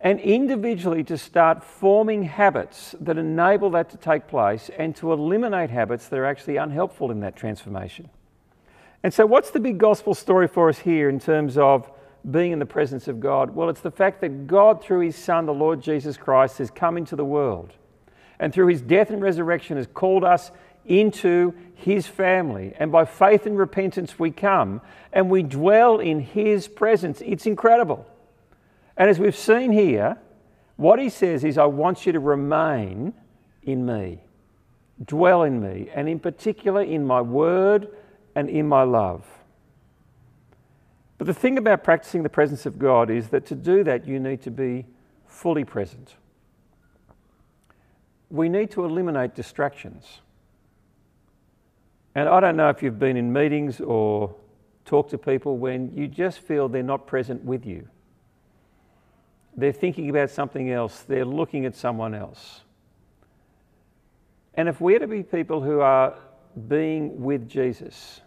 And 0.00 0.18
individually 0.18 1.04
to 1.04 1.16
start 1.16 1.62
forming 1.62 2.24
habits 2.24 2.94
that 3.00 3.16
enable 3.16 3.70
that 3.70 3.88
to 3.90 3.96
take 3.96 4.26
place 4.26 4.68
and 4.76 4.96
to 4.96 5.12
eliminate 5.12 5.70
habits 5.70 6.08
that 6.08 6.18
are 6.18 6.26
actually 6.26 6.56
unhelpful 6.56 7.12
in 7.12 7.20
that 7.20 7.36
transformation. 7.36 8.10
And 9.04 9.14
so, 9.14 9.26
what's 9.26 9.50
the 9.50 9.60
big 9.60 9.78
gospel 9.78 10.14
story 10.14 10.48
for 10.48 10.68
us 10.68 10.78
here 10.78 11.08
in 11.08 11.20
terms 11.20 11.56
of 11.56 11.90
being 12.30 12.52
in 12.52 12.58
the 12.58 12.66
presence 12.66 13.08
of 13.08 13.20
God? 13.20 13.50
Well, 13.50 13.68
it's 13.68 13.80
the 13.80 13.90
fact 13.90 14.20
that 14.20 14.46
God, 14.46 14.82
through 14.82 15.00
His 15.00 15.16
Son, 15.16 15.46
the 15.46 15.54
Lord 15.54 15.80
Jesus 15.80 16.16
Christ, 16.16 16.58
has 16.58 16.70
come 16.70 16.96
into 16.96 17.16
the 17.16 17.24
world. 17.24 17.72
And 18.42 18.52
through 18.52 18.66
His 18.66 18.82
death 18.82 19.08
and 19.08 19.22
resurrection, 19.22 19.78
has 19.78 19.86
called 19.86 20.24
us 20.24 20.50
into 20.84 21.54
his 21.74 22.06
family. 22.06 22.74
And 22.78 22.90
by 22.90 23.04
faith 23.04 23.46
and 23.46 23.58
repentance, 23.58 24.18
we 24.18 24.30
come 24.30 24.80
and 25.12 25.30
we 25.30 25.42
dwell 25.42 25.98
in 25.98 26.20
his 26.20 26.68
presence. 26.68 27.20
It's 27.24 27.46
incredible. 27.46 28.06
And 28.96 29.08
as 29.08 29.18
we've 29.18 29.36
seen 29.36 29.72
here, 29.72 30.16
what 30.76 30.98
he 30.98 31.08
says 31.08 31.44
is, 31.44 31.58
I 31.58 31.66
want 31.66 32.06
you 32.06 32.12
to 32.12 32.20
remain 32.20 33.14
in 33.62 33.86
me, 33.86 34.20
dwell 35.04 35.42
in 35.42 35.60
me, 35.60 35.88
and 35.94 36.08
in 36.08 36.18
particular 36.18 36.82
in 36.82 37.04
my 37.06 37.20
word 37.20 37.88
and 38.34 38.48
in 38.48 38.66
my 38.66 38.82
love. 38.82 39.24
But 41.18 41.26
the 41.26 41.34
thing 41.34 41.58
about 41.58 41.84
practicing 41.84 42.22
the 42.22 42.28
presence 42.28 42.66
of 42.66 42.78
God 42.78 43.10
is 43.10 43.28
that 43.28 43.46
to 43.46 43.54
do 43.54 43.84
that, 43.84 44.06
you 44.06 44.18
need 44.18 44.42
to 44.42 44.50
be 44.50 44.86
fully 45.26 45.64
present. 45.64 46.16
We 48.32 48.48
need 48.48 48.70
to 48.70 48.86
eliminate 48.86 49.34
distractions. 49.34 50.22
And 52.14 52.30
I 52.30 52.40
don't 52.40 52.56
know 52.56 52.70
if 52.70 52.82
you've 52.82 52.98
been 52.98 53.18
in 53.18 53.30
meetings 53.30 53.78
or 53.78 54.34
talked 54.86 55.10
to 55.10 55.18
people 55.18 55.58
when 55.58 55.94
you 55.94 56.08
just 56.08 56.38
feel 56.38 56.66
they're 56.66 56.82
not 56.82 57.06
present 57.06 57.44
with 57.44 57.66
you. 57.66 57.86
They're 59.54 59.70
thinking 59.70 60.08
about 60.08 60.30
something 60.30 60.70
else, 60.70 61.00
they're 61.00 61.26
looking 61.26 61.66
at 61.66 61.76
someone 61.76 62.14
else. 62.14 62.62
And 64.54 64.66
if 64.66 64.80
we're 64.80 64.98
to 64.98 65.06
be 65.06 65.22
people 65.22 65.60
who 65.60 65.80
are 65.80 66.14
being 66.68 67.22
with 67.22 67.50
Jesus, 67.50 68.22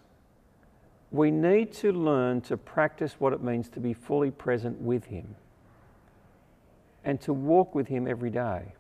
we 1.10 1.32
need 1.32 1.74
to 1.74 1.92
learn 1.92 2.42
to 2.42 2.58
practice 2.58 3.16
what 3.18 3.34
it 3.34 3.42
means 3.42 3.70
to 3.70 3.80
be 3.80 3.94
fully 3.94 4.30
present 4.30 4.80
with 4.80 5.06
Him 5.06 5.36
and 7.04 7.20
to 7.22 7.34
walk 7.34 7.74
with 7.74 7.88
Him 7.88 8.08
every 8.08 8.30
day. 8.30 8.74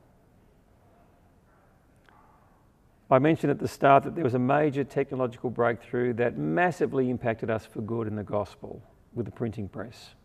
I 3.09 3.19
mentioned 3.19 3.51
at 3.51 3.59
the 3.59 3.67
start 3.67 4.03
that 4.03 4.15
there 4.15 4.23
was 4.23 4.33
a 4.33 4.39
major 4.39 4.83
technological 4.83 5.51
breakthrough 5.51 6.13
that 6.13 6.37
massively 6.37 7.11
impacted 7.11 7.51
us 7.51 7.65
for 7.65 7.81
good 7.81 8.07
in 8.07 8.15
the 8.15 8.23
gospel 8.23 8.81
with 9.13 9.27
the 9.27 9.31
printing 9.31 9.67
press. 9.67 10.15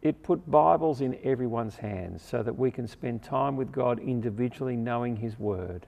It 0.00 0.22
put 0.22 0.48
Bibles 0.48 1.00
in 1.00 1.18
everyone's 1.24 1.76
hands 1.76 2.22
so 2.22 2.42
that 2.42 2.56
we 2.56 2.70
can 2.70 2.86
spend 2.86 3.22
time 3.22 3.56
with 3.56 3.72
God 3.72 3.98
individually, 3.98 4.76
knowing 4.76 5.16
His 5.16 5.38
Word. 5.38 5.86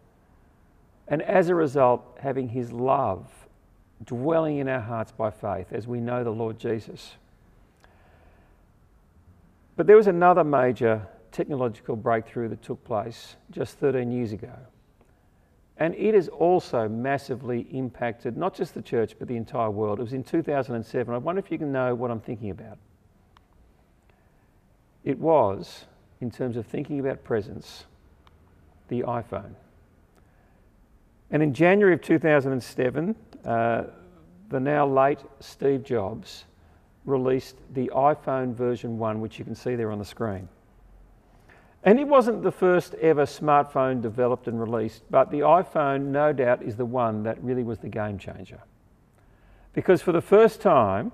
And 1.06 1.22
as 1.22 1.48
a 1.48 1.54
result, 1.54 2.18
having 2.20 2.48
His 2.48 2.72
love 2.72 3.28
dwelling 4.04 4.58
in 4.58 4.68
our 4.68 4.80
hearts 4.80 5.12
by 5.12 5.30
faith 5.30 5.68
as 5.70 5.86
we 5.86 6.00
know 6.00 6.24
the 6.24 6.30
Lord 6.30 6.58
Jesus. 6.58 7.12
But 9.76 9.86
there 9.86 9.96
was 9.96 10.08
another 10.08 10.42
major 10.42 11.06
technological 11.30 11.94
breakthrough 11.94 12.48
that 12.48 12.62
took 12.62 12.82
place 12.84 13.36
just 13.50 13.78
13 13.78 14.10
years 14.10 14.32
ago. 14.32 14.52
And 15.78 15.94
it 15.94 16.14
has 16.14 16.28
also 16.28 16.88
massively 16.88 17.66
impacted 17.70 18.36
not 18.36 18.54
just 18.54 18.74
the 18.74 18.82
church, 18.82 19.16
but 19.18 19.26
the 19.26 19.36
entire 19.36 19.70
world. 19.70 19.98
It 19.98 20.02
was 20.02 20.12
in 20.12 20.22
2007. 20.22 21.14
I 21.14 21.18
wonder 21.18 21.38
if 21.38 21.50
you 21.50 21.58
can 21.58 21.72
know 21.72 21.94
what 21.94 22.10
I'm 22.10 22.20
thinking 22.20 22.50
about. 22.50 22.78
It 25.04 25.18
was, 25.18 25.86
in 26.20 26.30
terms 26.30 26.56
of 26.56 26.66
thinking 26.66 27.00
about 27.00 27.24
presence, 27.24 27.86
the 28.88 29.02
iPhone. 29.02 29.54
And 31.30 31.42
in 31.42 31.54
January 31.54 31.94
of 31.94 32.02
2007, 32.02 33.16
uh, 33.44 33.84
the 34.50 34.60
now 34.60 34.86
late 34.86 35.18
Steve 35.40 35.82
Jobs 35.82 36.44
released 37.06 37.56
the 37.72 37.90
iPhone 37.94 38.54
version 38.54 38.98
1, 38.98 39.20
which 39.20 39.38
you 39.38 39.44
can 39.44 39.54
see 39.54 39.74
there 39.74 39.90
on 39.90 39.98
the 39.98 40.04
screen. 40.04 40.48
And 41.84 41.98
it 41.98 42.06
wasn't 42.06 42.42
the 42.42 42.52
first 42.52 42.94
ever 42.94 43.24
smartphone 43.24 44.00
developed 44.00 44.46
and 44.46 44.60
released, 44.60 45.02
but 45.10 45.30
the 45.30 45.40
iPhone, 45.40 46.06
no 46.06 46.32
doubt, 46.32 46.62
is 46.62 46.76
the 46.76 46.84
one 46.84 47.24
that 47.24 47.42
really 47.42 47.64
was 47.64 47.78
the 47.78 47.88
game 47.88 48.18
changer. 48.18 48.60
Because 49.72 50.00
for 50.00 50.12
the 50.12 50.20
first 50.20 50.60
time, 50.60 51.10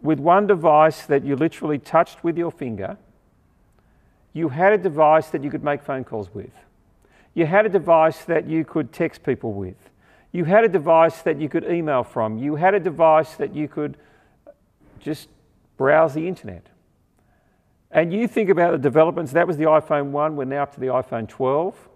with 0.00 0.18
one 0.18 0.46
device 0.46 1.04
that 1.06 1.24
you 1.24 1.36
literally 1.36 1.78
touched 1.78 2.24
with 2.24 2.38
your 2.38 2.50
finger, 2.50 2.96
you 4.32 4.48
had 4.48 4.72
a 4.72 4.78
device 4.78 5.28
that 5.28 5.44
you 5.44 5.50
could 5.50 5.64
make 5.64 5.82
phone 5.82 6.04
calls 6.04 6.32
with. 6.32 6.52
You 7.34 7.44
had 7.46 7.66
a 7.66 7.68
device 7.68 8.24
that 8.24 8.46
you 8.46 8.64
could 8.64 8.92
text 8.92 9.22
people 9.22 9.52
with. 9.52 9.76
You 10.32 10.44
had 10.44 10.64
a 10.64 10.68
device 10.68 11.22
that 11.22 11.40
you 11.40 11.48
could 11.48 11.64
email 11.64 12.04
from. 12.04 12.38
You 12.38 12.54
had 12.54 12.74
a 12.74 12.80
device 12.80 13.34
that 13.34 13.54
you 13.54 13.68
could 13.68 13.96
just 14.98 15.28
browse 15.76 16.14
the 16.14 16.26
internet. 16.26 16.69
And 17.90 18.12
you 18.12 18.28
think 18.28 18.50
about 18.50 18.72
the 18.72 18.78
developments, 18.78 19.32
that 19.32 19.46
was 19.46 19.56
the 19.56 19.64
iPhone 19.64 20.10
1, 20.10 20.36
we're 20.36 20.44
now 20.44 20.62
up 20.62 20.74
to 20.74 20.80
the 20.80 20.86
iPhone 20.86 21.28
12. 21.28 21.88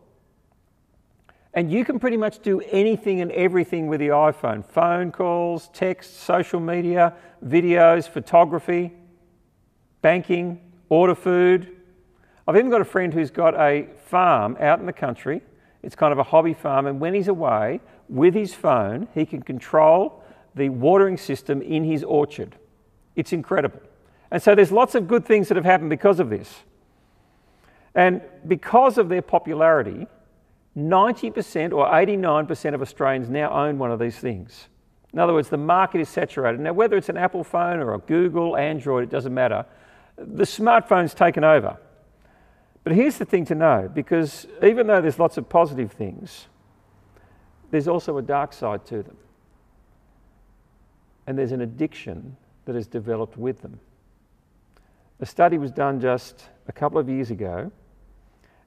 And 1.52 1.70
you 1.70 1.84
can 1.84 2.00
pretty 2.00 2.16
much 2.16 2.40
do 2.40 2.60
anything 2.72 3.20
and 3.20 3.30
everything 3.30 3.86
with 3.86 4.00
the 4.00 4.08
iPhone 4.08 4.64
phone 4.64 5.12
calls, 5.12 5.70
text, 5.72 6.20
social 6.20 6.58
media, 6.58 7.14
videos, 7.46 8.08
photography, 8.08 8.92
banking, 10.02 10.60
order 10.88 11.14
food. 11.14 11.76
I've 12.48 12.56
even 12.56 12.70
got 12.70 12.80
a 12.80 12.84
friend 12.84 13.14
who's 13.14 13.30
got 13.30 13.54
a 13.54 13.86
farm 14.06 14.56
out 14.58 14.80
in 14.80 14.86
the 14.86 14.92
country. 14.92 15.42
It's 15.84 15.94
kind 15.94 16.12
of 16.12 16.18
a 16.18 16.24
hobby 16.24 16.54
farm, 16.54 16.86
and 16.86 16.98
when 16.98 17.14
he's 17.14 17.28
away 17.28 17.80
with 18.08 18.34
his 18.34 18.52
phone, 18.52 19.06
he 19.14 19.24
can 19.24 19.42
control 19.42 20.22
the 20.56 20.70
watering 20.70 21.16
system 21.16 21.62
in 21.62 21.84
his 21.84 22.02
orchard. 22.02 22.56
It's 23.14 23.32
incredible. 23.32 23.80
And 24.30 24.42
so 24.42 24.54
there's 24.54 24.72
lots 24.72 24.94
of 24.94 25.06
good 25.06 25.24
things 25.24 25.48
that 25.48 25.56
have 25.56 25.64
happened 25.64 25.90
because 25.90 26.20
of 26.20 26.30
this. 26.30 26.62
And 27.94 28.22
because 28.46 28.98
of 28.98 29.08
their 29.08 29.22
popularity, 29.22 30.06
90% 30.76 31.72
or 31.72 31.86
89% 31.86 32.74
of 32.74 32.82
Australians 32.82 33.28
now 33.28 33.50
own 33.50 33.78
one 33.78 33.92
of 33.92 33.98
these 33.98 34.16
things. 34.18 34.68
In 35.12 35.20
other 35.20 35.32
words, 35.32 35.48
the 35.48 35.56
market 35.56 36.00
is 36.00 36.08
saturated. 36.08 36.58
Now, 36.60 36.72
whether 36.72 36.96
it's 36.96 37.08
an 37.08 37.16
Apple 37.16 37.44
phone 37.44 37.78
or 37.78 37.94
a 37.94 37.98
Google, 37.98 38.56
Android, 38.56 39.04
it 39.04 39.10
doesn't 39.10 39.32
matter. 39.32 39.64
The 40.16 40.42
smartphone's 40.42 41.14
taken 41.14 41.44
over. 41.44 41.78
But 42.82 42.94
here's 42.94 43.16
the 43.16 43.24
thing 43.24 43.44
to 43.46 43.54
know 43.54 43.88
because 43.92 44.46
even 44.62 44.88
though 44.88 45.00
there's 45.00 45.20
lots 45.20 45.36
of 45.36 45.48
positive 45.48 45.92
things, 45.92 46.48
there's 47.70 47.88
also 47.88 48.18
a 48.18 48.22
dark 48.22 48.52
side 48.52 48.84
to 48.86 49.02
them. 49.02 49.16
And 51.26 51.38
there's 51.38 51.52
an 51.52 51.60
addiction 51.60 52.36
that 52.64 52.74
has 52.74 52.86
developed 52.86 53.36
with 53.36 53.62
them. 53.62 53.78
A 55.20 55.26
study 55.26 55.58
was 55.58 55.70
done 55.70 56.00
just 56.00 56.48
a 56.66 56.72
couple 56.72 56.98
of 56.98 57.08
years 57.08 57.30
ago, 57.30 57.70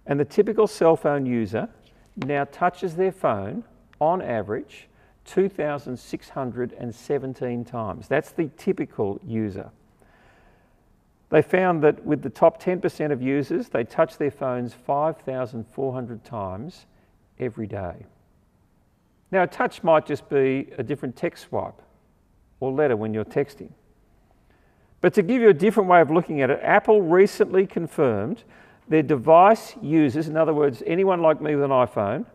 and 0.06 0.18
the 0.20 0.26
typical 0.26 0.68
cell 0.68 0.96
phone 0.96 1.26
user 1.26 1.68
now 2.16 2.46
touches 2.46 2.96
their 2.96 3.12
phone 3.12 3.64
on 4.00 4.22
average 4.22 4.88
2,617 5.26 7.66
times. 7.66 8.08
That's 8.08 8.32
the 8.32 8.50
typical 8.58 9.20
user. 9.26 9.72
They 11.30 11.42
found 11.42 11.84
that 11.84 12.06
with 12.06 12.22
the 12.22 12.30
top 12.30 12.64
10% 12.64 13.12
of 13.12 13.22
users, 13.22 13.68
they 13.68 13.84
touch 13.84 14.18
their 14.18 14.32
phones 14.32 14.74
5,400 14.74 16.24
times 16.24 16.86
every 17.38 17.68
day. 17.68 18.06
Now, 19.30 19.44
a 19.44 19.48
touch 19.48 19.84
might 19.84 20.06
just 20.06 20.30
be 20.30 20.70
a 20.78 20.84
different 20.84 21.18
text 21.18 21.50
swipe 21.50 21.82
or 22.62 22.72
letter 22.72 22.96
when 22.96 23.14
you're 23.14 23.26
texting. 23.26 23.72
But 25.02 25.14
to 25.14 25.22
give 25.22 25.42
you 25.42 25.50
a 25.50 25.54
different 25.54 25.90
way 25.90 26.02
of 26.02 26.10
looking 26.10 26.42
at 26.42 26.50
it, 26.50 26.60
Apple 26.64 27.02
recently 27.02 27.68
confirmed 27.68 28.44
their 28.88 29.04
device 29.04 29.76
users, 29.82 30.28
in 30.28 30.38
other 30.38 30.54
words, 30.54 30.82
anyone 30.86 31.22
like 31.22 31.42
me 31.42 31.56
with 31.56 31.66
an 31.66 31.72
iPhone, 31.72 32.26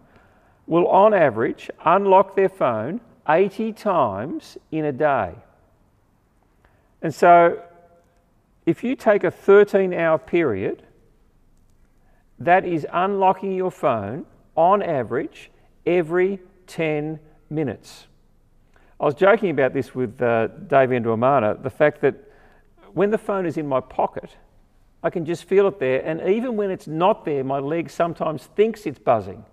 will 0.67 0.87
on 0.89 1.13
average 1.13 1.71
unlock 1.85 2.37
their 2.37 2.49
phone 2.49 3.01
80 3.29 3.73
times 3.73 4.59
in 4.71 4.85
a 4.85 4.93
day. 4.93 5.35
And 7.01 7.15
so, 7.15 7.61
if 8.65 8.85
you 8.85 8.95
take 8.95 9.25
a 9.25 9.31
13 9.31 9.93
hour 9.93 10.19
period, 10.19 10.85
that 12.39 12.65
is 12.65 12.87
unlocking 12.93 13.53
your 13.53 13.71
phone 13.71 14.25
on 14.57 14.83
average 14.83 15.51
every 15.85 16.39
10 16.69 17.19
minutes. 17.51 18.07
I 19.01 19.05
was 19.05 19.15
joking 19.15 19.51
about 19.51 19.73
this 19.73 19.95
with 19.95 20.21
uh, 20.23 20.47
Dave 20.47 20.91
Enduamana, 20.91 21.61
the 21.61 21.71
fact 21.71 22.01
that 22.03 22.15
when 22.95 23.11
the 23.11 23.19
phone 23.19 23.47
is 23.47 23.57
in 23.57 23.67
my 23.67 23.81
pocket, 23.81 24.37
I 25.03 25.11
can 25.11 25.25
just 25.25 25.45
feel 25.45 25.67
it 25.67 25.79
there. 25.79 26.05
And 26.05 26.21
even 26.29 26.57
when 26.57 26.71
it's 26.71 26.87
not 26.87 27.25
there, 27.25 27.43
my 27.43 27.59
leg 27.59 27.91
sometimes 27.91 28.45
thinks 28.55 28.87
it's 28.87 28.99
buzzing. 28.99 29.45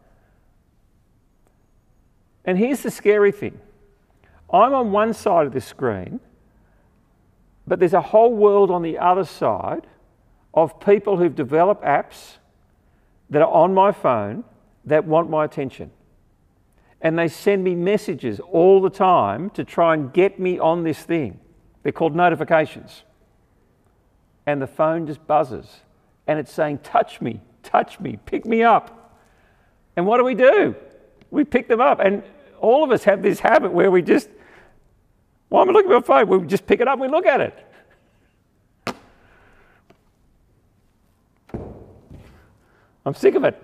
And 2.45 2.57
here's 2.57 2.81
the 2.81 2.91
scary 2.91 3.31
thing 3.31 3.59
I'm 4.51 4.73
on 4.73 4.91
one 4.91 5.13
side 5.13 5.47
of 5.47 5.53
the 5.53 5.61
screen, 5.61 6.19
but 7.65 7.79
there's 7.79 7.93
a 7.93 8.01
whole 8.01 8.33
world 8.33 8.71
on 8.71 8.81
the 8.81 8.97
other 8.97 9.23
side 9.23 9.87
of 10.53 10.79
people 10.79 11.17
who've 11.17 11.35
developed 11.35 11.83
apps 11.83 12.37
that 13.29 13.41
are 13.41 13.51
on 13.51 13.73
my 13.73 13.91
phone 13.91 14.43
that 14.85 15.05
want 15.05 15.29
my 15.29 15.45
attention. 15.45 15.91
And 17.01 17.17
they 17.17 17.27
send 17.27 17.63
me 17.63 17.75
messages 17.75 18.39
all 18.39 18.81
the 18.81 18.89
time 18.89 19.51
to 19.51 19.63
try 19.63 19.93
and 19.93 20.11
get 20.11 20.39
me 20.39 20.59
on 20.59 20.83
this 20.83 20.99
thing. 20.99 21.39
They're 21.83 21.93
called 21.93 22.15
notifications 22.15 23.03
and 24.49 24.61
the 24.61 24.67
phone 24.67 25.05
just 25.05 25.25
buzzes 25.27 25.67
and 26.25 26.39
it's 26.39 26.51
saying, 26.51 26.79
Touch 26.79 27.21
me, 27.21 27.39
touch 27.61 27.99
me, 27.99 28.17
pick 28.25 28.45
me 28.45 28.63
up. 28.63 29.15
And 29.95 30.07
what 30.07 30.17
do 30.17 30.23
we 30.23 30.33
do? 30.33 30.75
We 31.29 31.43
pick 31.43 31.67
them 31.67 31.79
up. 31.79 31.99
And 31.99 32.23
all 32.59 32.83
of 32.83 32.89
us 32.89 33.03
have 33.03 33.21
this 33.21 33.39
habit 33.39 33.71
where 33.71 33.91
we 33.91 34.01
just, 34.01 34.27
why 35.49 35.61
am 35.61 35.69
I'm 35.69 35.73
looking 35.75 35.91
at 35.91 36.07
my 36.07 36.23
phone, 36.23 36.27
we 36.41 36.47
just 36.47 36.65
pick 36.65 36.81
it 36.81 36.87
up 36.87 36.93
and 36.93 37.01
we 37.01 37.07
look 37.07 37.27
at 37.27 37.41
it. 37.41 37.65
I'm 43.05 43.13
sick 43.13 43.35
of 43.35 43.43
it. 43.43 43.63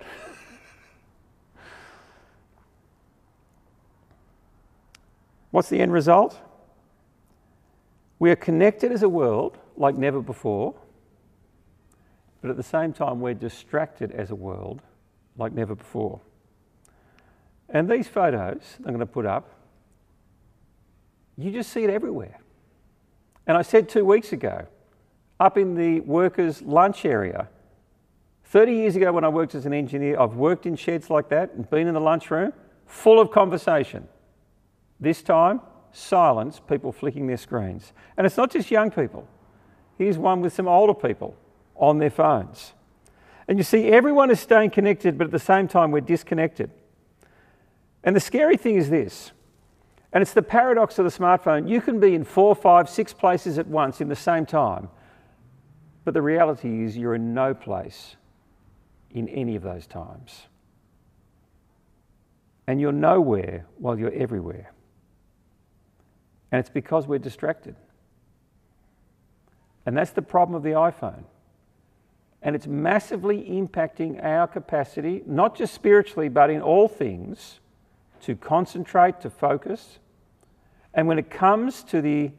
What's 5.50 5.68
the 5.68 5.80
end 5.80 5.92
result? 5.92 6.40
We 8.18 8.30
are 8.30 8.36
connected 8.36 8.92
as 8.92 9.02
a 9.02 9.08
world 9.08 9.58
like 9.76 9.96
never 9.96 10.20
before, 10.20 10.74
but 12.40 12.50
at 12.50 12.56
the 12.56 12.62
same 12.62 12.92
time, 12.92 13.20
we're 13.20 13.34
distracted 13.34 14.12
as 14.12 14.30
a 14.30 14.34
world 14.34 14.82
like 15.36 15.52
never 15.52 15.74
before. 15.74 16.20
And 17.68 17.90
these 17.90 18.08
photos 18.08 18.62
I'm 18.78 18.84
going 18.84 19.00
to 19.00 19.06
put 19.06 19.26
up, 19.26 19.50
you 21.36 21.50
just 21.50 21.70
see 21.72 21.84
it 21.84 21.90
everywhere. 21.90 22.38
And 23.46 23.56
I 23.56 23.62
said 23.62 23.88
two 23.88 24.04
weeks 24.04 24.32
ago, 24.32 24.66
up 25.38 25.58
in 25.58 25.74
the 25.74 26.00
workers' 26.00 26.62
lunch 26.62 27.04
area, 27.04 27.48
30 28.44 28.72
years 28.72 28.96
ago 28.96 29.12
when 29.12 29.24
I 29.24 29.28
worked 29.28 29.54
as 29.54 29.66
an 29.66 29.74
engineer, 29.74 30.18
I've 30.18 30.34
worked 30.34 30.66
in 30.66 30.76
sheds 30.76 31.10
like 31.10 31.28
that 31.28 31.52
and 31.52 31.68
been 31.68 31.86
in 31.86 31.94
the 31.94 32.00
lunchroom 32.00 32.52
full 32.86 33.20
of 33.20 33.30
conversation. 33.30 34.08
This 34.98 35.22
time, 35.22 35.60
silence, 35.96 36.60
people 36.68 36.92
flicking 36.92 37.26
their 37.26 37.36
screens. 37.36 37.92
And 38.16 38.26
it's 38.26 38.36
not 38.36 38.50
just 38.50 38.70
young 38.70 38.90
people. 38.90 39.26
Here's 39.98 40.18
one 40.18 40.42
with 40.42 40.52
some 40.52 40.68
older 40.68 40.94
people 40.94 41.34
on 41.74 41.98
their 41.98 42.10
phones. 42.10 42.74
And 43.48 43.58
you 43.58 43.64
see, 43.64 43.88
everyone 43.88 44.30
is 44.30 44.40
staying 44.40 44.70
connected, 44.70 45.16
but 45.16 45.26
at 45.26 45.30
the 45.30 45.38
same 45.38 45.68
time, 45.68 45.90
we're 45.90 46.00
disconnected. 46.00 46.70
And 48.04 48.14
the 48.14 48.20
scary 48.20 48.56
thing 48.56 48.76
is 48.76 48.90
this, 48.90 49.32
and 50.12 50.22
it's 50.22 50.32
the 50.32 50.42
paradox 50.42 50.98
of 50.98 51.04
the 51.04 51.10
smartphone 51.10 51.68
you 51.68 51.80
can 51.80 52.00
be 52.00 52.14
in 52.14 52.24
four, 52.24 52.54
five, 52.54 52.88
six 52.88 53.12
places 53.12 53.58
at 53.58 53.66
once 53.66 54.00
in 54.00 54.08
the 54.08 54.16
same 54.16 54.46
time, 54.46 54.88
but 56.04 56.14
the 56.14 56.22
reality 56.22 56.84
is 56.84 56.96
you're 56.96 57.14
in 57.14 57.34
no 57.34 57.52
place 57.52 58.16
in 59.10 59.28
any 59.28 59.56
of 59.56 59.62
those 59.62 59.86
times. 59.86 60.46
And 62.66 62.80
you're 62.80 62.92
nowhere 62.92 63.66
while 63.78 63.98
you're 63.98 64.12
everywhere. 64.12 64.72
And 66.50 66.60
it's 66.60 66.70
because 66.70 67.06
we're 67.06 67.18
distracted. 67.18 67.76
And 69.84 69.96
that's 69.96 70.10
the 70.10 70.22
problem 70.22 70.54
of 70.54 70.62
the 70.62 70.70
iPhone. 70.70 71.24
And 72.42 72.54
it's 72.54 72.66
massively 72.66 73.42
impacting 73.50 74.22
our 74.22 74.46
capacity, 74.46 75.22
not 75.26 75.56
just 75.56 75.74
spiritually, 75.74 76.28
but 76.28 76.50
in 76.50 76.62
all 76.62 76.88
things, 76.88 77.60
to 78.22 78.36
concentrate, 78.36 79.20
to 79.20 79.30
focus. 79.30 79.98
And 80.94 81.08
when 81.08 81.18
it 81.18 81.30
comes 81.30 81.82
to 81.84 82.00
the 82.00 82.30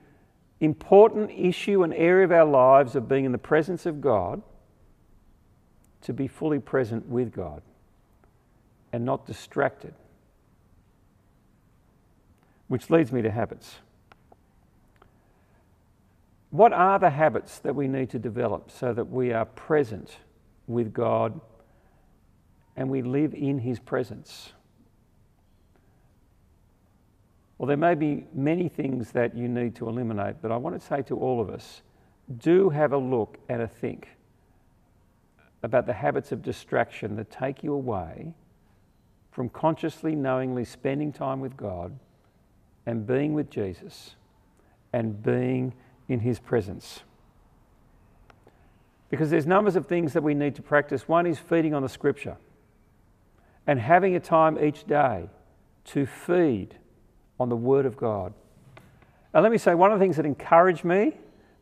important 0.59 1.31
issue 1.31 1.83
and 1.83 1.93
area 1.93 2.25
of 2.25 2.31
our 2.31 2.45
lives 2.45 2.95
of 2.95 3.07
being 3.07 3.25
in 3.25 3.31
the 3.31 3.37
presence 3.37 3.85
of 3.85 4.01
God, 4.01 4.41
to 6.01 6.13
be 6.13 6.27
fully 6.27 6.59
present 6.59 7.07
with 7.07 7.33
God 7.33 7.61
and 8.93 9.03
not 9.03 9.25
distracted. 9.25 9.93
Which 12.67 12.89
leads 12.89 13.11
me 13.11 13.21
to 13.21 13.31
habits. 13.31 13.75
What 16.49 16.71
are 16.73 16.97
the 16.97 17.09
habits 17.09 17.59
that 17.59 17.75
we 17.75 17.87
need 17.87 18.09
to 18.11 18.19
develop 18.19 18.71
so 18.71 18.93
that 18.93 19.09
we 19.09 19.33
are 19.33 19.45
present 19.45 20.17
with 20.65 20.93
God 20.93 21.39
and 22.75 22.89
we 22.89 23.01
live 23.01 23.33
in 23.33 23.59
His 23.59 23.79
presence? 23.79 24.53
Well, 27.57 27.67
there 27.67 27.77
may 27.77 27.95
be 27.95 28.27
many 28.33 28.69
things 28.69 29.11
that 29.11 29.35
you 29.35 29.47
need 29.47 29.75
to 29.77 29.89
eliminate, 29.89 30.35
but 30.41 30.51
I 30.51 30.57
want 30.57 30.79
to 30.79 30.85
say 30.85 31.01
to 31.03 31.17
all 31.17 31.41
of 31.41 31.49
us 31.49 31.81
do 32.37 32.69
have 32.69 32.93
a 32.93 32.97
look 32.97 33.37
and 33.49 33.61
a 33.61 33.67
think 33.67 34.09
about 35.63 35.85
the 35.85 35.93
habits 35.93 36.31
of 36.31 36.41
distraction 36.41 37.15
that 37.15 37.31
take 37.31 37.63
you 37.63 37.73
away 37.73 38.33
from 39.31 39.49
consciously, 39.49 40.15
knowingly 40.15 40.65
spending 40.65 41.11
time 41.11 41.39
with 41.39 41.57
God 41.57 41.97
and 42.85 43.05
being 43.05 43.33
with 43.33 43.49
Jesus 43.49 44.15
and 44.93 45.21
being 45.21 45.73
in 46.07 46.19
His 46.19 46.39
presence. 46.39 47.01
Because 49.09 49.29
there's 49.29 49.45
numbers 49.45 49.75
of 49.75 49.87
things 49.87 50.13
that 50.13 50.23
we 50.23 50.33
need 50.33 50.55
to 50.55 50.61
practice. 50.61 51.07
One 51.07 51.25
is 51.25 51.39
feeding 51.39 51.73
on 51.73 51.81
the 51.81 51.89
Scripture 51.89 52.37
and 53.65 53.79
having 53.79 54.15
a 54.15 54.19
time 54.19 54.57
each 54.63 54.85
day 54.85 55.29
to 55.85 56.05
feed 56.05 56.75
on 57.39 57.49
the 57.49 57.55
Word 57.55 57.85
of 57.85 57.97
God. 57.97 58.33
And 59.33 59.43
let 59.43 59.51
me 59.51 59.57
say, 59.57 59.75
one 59.75 59.91
of 59.91 59.99
the 59.99 60.03
things 60.03 60.17
that 60.17 60.25
encouraged 60.25 60.83
me 60.83 61.13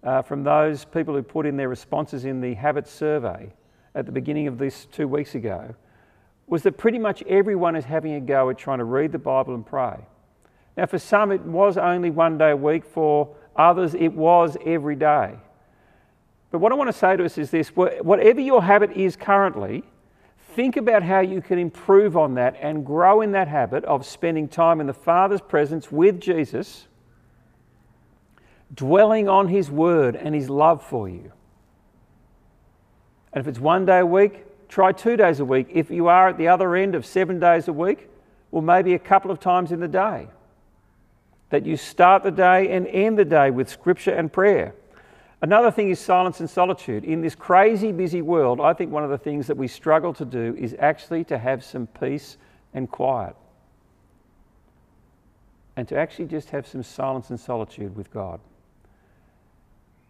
uh, 0.03 0.21
from 0.21 0.43
those 0.43 0.85
people 0.85 1.13
who 1.13 1.23
put 1.23 1.45
in 1.45 1.57
their 1.57 1.69
responses 1.69 2.25
in 2.25 2.41
the 2.41 2.53
habit 2.53 2.87
survey 2.87 3.51
at 3.95 4.05
the 4.05 4.11
beginning 4.11 4.47
of 4.47 4.57
this 4.57 4.85
two 4.91 5.07
weeks 5.07 5.35
ago 5.35 5.75
was 6.47 6.63
that 6.63 6.77
pretty 6.77 6.99
much 6.99 7.23
everyone 7.23 7.75
is 7.75 7.85
having 7.85 8.13
a 8.13 8.19
go 8.19 8.49
at 8.49 8.57
trying 8.57 8.77
to 8.77 8.83
read 8.83 9.11
the 9.11 9.19
Bible 9.19 9.55
and 9.55 9.65
pray. 9.65 9.97
Now, 10.77 10.85
for 10.85 10.99
some, 10.99 11.31
it 11.31 11.41
was 11.41 11.77
only 11.77 12.11
one 12.11 12.37
day 12.37 12.51
a 12.51 12.55
week, 12.55 12.85
for 12.85 13.35
others, 13.55 13.93
it 13.93 14.13
was 14.13 14.57
every 14.65 14.95
day. 14.95 15.35
But 16.51 16.59
what 16.59 16.71
I 16.71 16.75
want 16.75 16.89
to 16.89 16.97
say 16.97 17.17
to 17.17 17.25
us 17.25 17.37
is 17.37 17.51
this 17.51 17.69
whatever 17.69 18.39
your 18.39 18.63
habit 18.63 18.91
is 18.91 19.15
currently, 19.15 19.83
think 20.53 20.77
about 20.77 21.03
how 21.03 21.19
you 21.19 21.41
can 21.41 21.59
improve 21.59 22.15
on 22.15 22.35
that 22.35 22.55
and 22.61 22.85
grow 22.85 23.21
in 23.21 23.33
that 23.33 23.47
habit 23.47 23.83
of 23.85 24.05
spending 24.05 24.47
time 24.47 24.79
in 24.79 24.87
the 24.87 24.93
Father's 24.93 25.41
presence 25.41 25.91
with 25.91 26.21
Jesus, 26.21 26.87
dwelling 28.73 29.27
on 29.27 29.49
His 29.49 29.69
Word 29.69 30.15
and 30.15 30.33
His 30.33 30.49
love 30.49 30.81
for 30.81 31.09
you. 31.09 31.31
And 33.33 33.41
if 33.41 33.47
it's 33.47 33.59
one 33.59 33.85
day 33.85 33.99
a 33.99 34.05
week, 34.05 34.45
try 34.69 34.93
two 34.93 35.17
days 35.17 35.41
a 35.41 35.45
week. 35.45 35.67
If 35.73 35.91
you 35.91 36.07
are 36.07 36.29
at 36.29 36.37
the 36.37 36.47
other 36.47 36.73
end 36.75 36.95
of 36.95 37.05
seven 37.05 37.37
days 37.37 37.67
a 37.67 37.73
week, 37.73 38.09
well, 38.51 38.61
maybe 38.61 38.93
a 38.93 38.99
couple 38.99 39.31
of 39.31 39.41
times 39.41 39.73
in 39.73 39.81
the 39.81 39.89
day. 39.89 40.29
That 41.55 41.65
you 41.65 41.77
start 41.77 42.23
the 42.23 42.31
day 42.31 42.69
and 42.75 42.85
end 42.85 43.17
the 43.17 43.23
day 43.23 43.49
with 43.49 43.69
Scripture 43.69 44.11
and 44.11 44.29
prayer. 44.29 44.75
Another 45.41 45.71
thing 45.71 45.89
is 45.89 46.01
silence 46.01 46.41
and 46.41 46.49
solitude. 46.49 47.05
In 47.05 47.21
this 47.21 47.33
crazy 47.33 47.93
busy 47.93 48.21
world, 48.21 48.59
I 48.59 48.73
think 48.73 48.91
one 48.91 49.05
of 49.05 49.09
the 49.09 49.17
things 49.17 49.47
that 49.47 49.55
we 49.55 49.69
struggle 49.69 50.13
to 50.15 50.25
do 50.25 50.53
is 50.59 50.75
actually 50.79 51.23
to 51.23 51.37
have 51.37 51.63
some 51.63 51.87
peace 51.87 52.35
and 52.73 52.91
quiet. 52.91 53.37
And 55.77 55.87
to 55.87 55.97
actually 55.97 56.25
just 56.25 56.49
have 56.49 56.67
some 56.67 56.83
silence 56.83 57.29
and 57.29 57.39
solitude 57.39 57.95
with 57.95 58.11
God. 58.11 58.41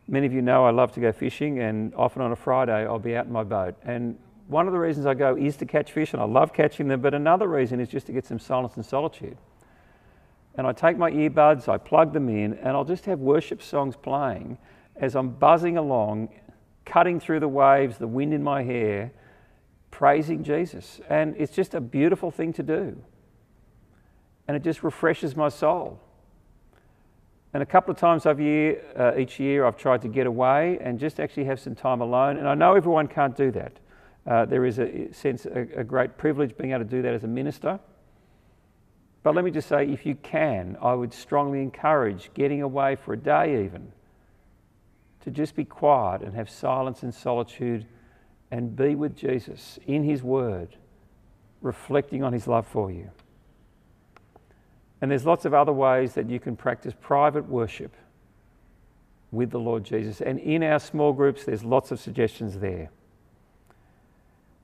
Many 0.08 0.25
of 0.25 0.34
you 0.34 0.41
know 0.41 0.65
I 0.65 0.71
love 0.71 0.93
to 0.93 0.99
go 0.99 1.12
fishing, 1.12 1.60
and 1.60 1.93
often 1.93 2.23
on 2.23 2.31
a 2.31 2.36
Friday 2.36 2.88
I'll 2.88 2.97
be 2.97 3.15
out 3.15 3.27
in 3.27 3.31
my 3.31 3.43
boat. 3.43 3.75
And 3.84 4.17
one 4.47 4.65
of 4.65 4.73
the 4.73 4.79
reasons 4.79 5.05
I 5.05 5.13
go 5.13 5.38
is 5.38 5.58
to 5.58 5.67
catch 5.67 5.91
fish, 5.91 6.13
and 6.13 6.23
I 6.23 6.25
love 6.25 6.53
catching 6.53 6.88
them, 6.88 7.01
but 7.01 7.13
another 7.13 7.47
reason 7.47 7.79
is 7.79 7.88
just 7.88 8.08
to 8.08 8.13
get 8.13 8.25
some 8.25 8.39
silence 8.39 8.77
and 8.77 8.84
solitude. 8.84 9.38
And 10.58 10.65
I 10.65 10.72
take 10.72 10.98
my 10.98 11.12
earbuds, 11.12 11.68
I 11.68 11.78
plug 11.78 12.13
them 12.13 12.30
in, 12.30 12.54
and 12.54 12.70
I'll 12.70 12.86
just 12.86 13.06
have 13.06 13.20
worship 13.20 13.62
songs 13.62 13.96
playing 13.96 14.58
as 14.96 15.15
I'm 15.15 15.32
buzzing 15.32 15.78
along, 15.78 16.30
cutting 16.86 17.20
through 17.20 17.41
the 17.41 17.48
waves, 17.48 17.98
the 17.98 18.08
wind 18.08 18.34
in 18.34 18.41
my 18.41 18.63
hair, 18.63 19.12
praising 19.91 20.44
Jesus. 20.44 21.02
And 21.10 21.36
it's 21.38 21.54
just 21.54 21.74
a 21.74 21.82
beautiful 21.82 22.32
thing 22.32 22.54
to 22.54 22.63
do. 22.63 22.96
And 24.48 24.56
it 24.56 24.63
just 24.63 24.84
refreshes 24.84 25.36
my 25.36 25.50
soul. 25.50 26.00
And 27.54 27.63
a 27.63 27.65
couple 27.65 27.91
of 27.91 27.98
times 27.98 28.26
year, 28.38 28.82
uh, 28.98 29.18
each 29.18 29.39
year, 29.39 29.65
I've 29.65 29.78
tried 29.78 30.02
to 30.02 30.10
get 30.10 30.28
away 30.28 30.78
and 30.82 31.00
just 31.00 31.20
actually 31.20 31.46
have 31.46 31.60
some 31.60 31.74
time 31.74 32.02
alone. 32.02 32.38
And 32.38 32.48
I 32.48 32.54
know 32.54 32.76
everyone 32.76 33.08
can't 33.08 33.36
do 33.36 33.50
that. 33.52 33.80
Uh, 34.28 34.44
there 34.46 34.65
is 34.65 34.80
a 34.80 35.12
sense, 35.13 35.46
a, 35.46 35.68
a 35.78 35.84
great 35.84 36.18
privilege 36.18 36.58
being 36.58 36.72
able 36.72 36.84
to 36.84 36.89
do 36.89 37.02
that 37.02 37.13
as 37.13 37.24
a 37.24 37.28
minister. 37.28 37.80
But 39.25 39.33
let 39.33 39.43
me 39.43 39.49
just 39.49 39.67
say, 39.67 39.88
if 39.88 40.05
you 40.05 40.13
can, 40.13 40.77
I 40.83 40.93
would 40.93 41.11
strongly 41.11 41.63
encourage 41.63 42.29
getting 42.35 42.61
away 42.61 42.95
for 42.95 43.13
a 43.13 43.17
day 43.17 43.65
even 43.65 43.91
to 45.21 45.31
just 45.31 45.55
be 45.55 45.65
quiet 45.65 46.21
and 46.21 46.35
have 46.35 46.47
silence 46.47 47.01
and 47.01 47.11
solitude 47.11 47.88
and 48.51 48.75
be 48.75 48.93
with 48.93 49.17
Jesus 49.17 49.79
in 49.88 50.03
His 50.03 50.21
Word, 50.21 50.75
reflecting 51.63 52.21
on 52.21 52.33
His 52.33 52.45
love 52.45 52.67
for 52.67 52.91
you. 52.91 53.09
And 55.01 55.09
there's 55.09 55.25
lots 55.25 55.43
of 55.43 55.55
other 55.55 55.73
ways 55.73 56.13
that 56.13 56.29
you 56.29 56.39
can 56.39 56.55
practice 56.55 56.93
private 57.01 57.49
worship 57.49 57.95
with 59.31 59.49
the 59.49 59.59
Lord 59.59 59.83
Jesus. 59.83 60.21
And 60.21 60.38
in 60.38 60.61
our 60.61 60.77
small 60.77 61.13
groups, 61.13 61.45
there's 61.45 61.63
lots 61.63 61.89
of 61.89 61.99
suggestions 61.99 62.59
there. 62.59 62.91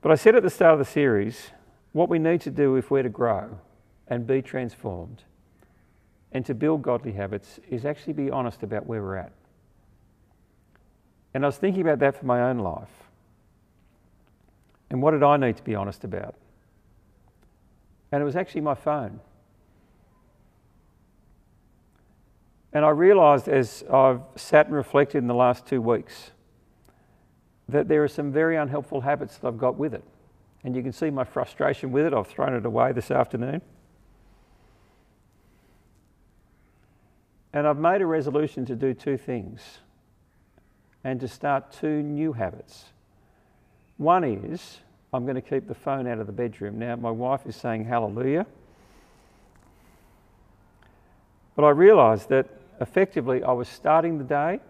But 0.02 0.12
I 0.12 0.14
said 0.14 0.36
at 0.36 0.44
the 0.44 0.50
start 0.50 0.74
of 0.74 0.78
the 0.78 0.84
series, 0.84 1.50
what 1.90 2.08
we 2.08 2.20
need 2.20 2.42
to 2.42 2.50
do 2.52 2.76
if 2.76 2.92
we're 2.92 3.02
to 3.02 3.08
grow 3.08 3.58
and 4.12 4.26
be 4.26 4.42
transformed 4.42 5.22
and 6.32 6.44
to 6.44 6.54
build 6.54 6.82
godly 6.82 7.12
habits 7.12 7.58
is 7.70 7.86
actually 7.86 8.12
be 8.12 8.30
honest 8.30 8.62
about 8.62 8.86
where 8.86 9.00
we're 9.00 9.16
at. 9.16 9.32
And 11.32 11.46
I 11.46 11.48
was 11.48 11.56
thinking 11.56 11.80
about 11.80 11.98
that 12.00 12.18
for 12.18 12.26
my 12.26 12.42
own 12.42 12.58
life. 12.58 12.90
And 14.90 15.00
what 15.00 15.12
did 15.12 15.22
I 15.22 15.38
need 15.38 15.56
to 15.56 15.62
be 15.62 15.74
honest 15.74 16.04
about? 16.04 16.34
And 18.12 18.20
it 18.20 18.24
was 18.26 18.36
actually 18.36 18.60
my 18.60 18.74
phone. 18.74 19.18
And 22.74 22.84
I 22.84 22.90
realised 22.90 23.48
as 23.48 23.82
I've 23.90 24.20
sat 24.36 24.66
and 24.66 24.74
reflected 24.74 25.18
in 25.18 25.26
the 25.26 25.34
last 25.34 25.64
two 25.64 25.80
weeks 25.80 26.32
that 27.66 27.88
there 27.88 28.04
are 28.04 28.08
some 28.08 28.30
very 28.30 28.58
unhelpful 28.58 29.00
habits 29.00 29.38
that 29.38 29.48
I've 29.48 29.56
got 29.56 29.78
with 29.78 29.94
it. 29.94 30.04
And 30.64 30.76
you 30.76 30.82
can 30.82 30.92
see 30.92 31.08
my 31.08 31.24
frustration 31.24 31.92
with 31.92 32.04
it. 32.04 32.12
I've 32.12 32.26
thrown 32.26 32.52
it 32.52 32.66
away 32.66 32.92
this 32.92 33.10
afternoon. 33.10 33.62
And 37.52 37.66
I've 37.66 37.78
made 37.78 38.00
a 38.00 38.06
resolution 38.06 38.64
to 38.66 38.74
do 38.74 38.94
two 38.94 39.16
things 39.16 39.60
and 41.04 41.20
to 41.20 41.28
start 41.28 41.72
two 41.72 42.02
new 42.02 42.32
habits. 42.32 42.86
One 43.98 44.24
is 44.24 44.78
I'm 45.12 45.24
going 45.24 45.36
to 45.36 45.42
keep 45.42 45.68
the 45.68 45.74
phone 45.74 46.06
out 46.06 46.18
of 46.18 46.26
the 46.26 46.32
bedroom. 46.32 46.78
Now, 46.78 46.96
my 46.96 47.10
wife 47.10 47.42
is 47.46 47.54
saying 47.54 47.84
hallelujah. 47.84 48.46
But 51.54 51.64
I 51.64 51.70
realised 51.70 52.30
that 52.30 52.48
effectively 52.80 53.42
I 53.42 53.52
was 53.52 53.68
starting 53.68 54.16
the 54.16 54.24
day 54.24 54.60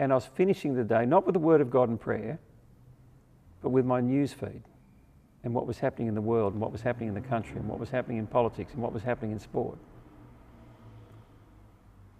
and 0.00 0.10
I 0.10 0.16
was 0.16 0.26
finishing 0.26 0.74
the 0.74 0.82
day, 0.82 1.06
not 1.06 1.24
with 1.24 1.34
the 1.34 1.40
Word 1.40 1.60
of 1.60 1.70
God 1.70 1.88
and 1.88 2.00
prayer, 2.00 2.40
but 3.62 3.68
with 3.68 3.84
my 3.84 4.00
news 4.00 4.32
feed 4.32 4.62
and 5.44 5.54
what 5.54 5.66
was 5.66 5.78
happening 5.78 6.08
in 6.08 6.14
the 6.14 6.20
world 6.20 6.54
and 6.54 6.60
what 6.60 6.72
was 6.72 6.82
happening 6.82 7.08
in 7.08 7.14
the 7.14 7.20
country 7.20 7.56
and 7.56 7.68
what 7.68 7.78
was 7.78 7.90
happening 7.90 8.18
in 8.18 8.26
politics 8.26 8.72
and 8.72 8.82
what 8.82 8.92
was 8.92 9.02
happening 9.02 9.30
in 9.30 9.38
sport. 9.38 9.78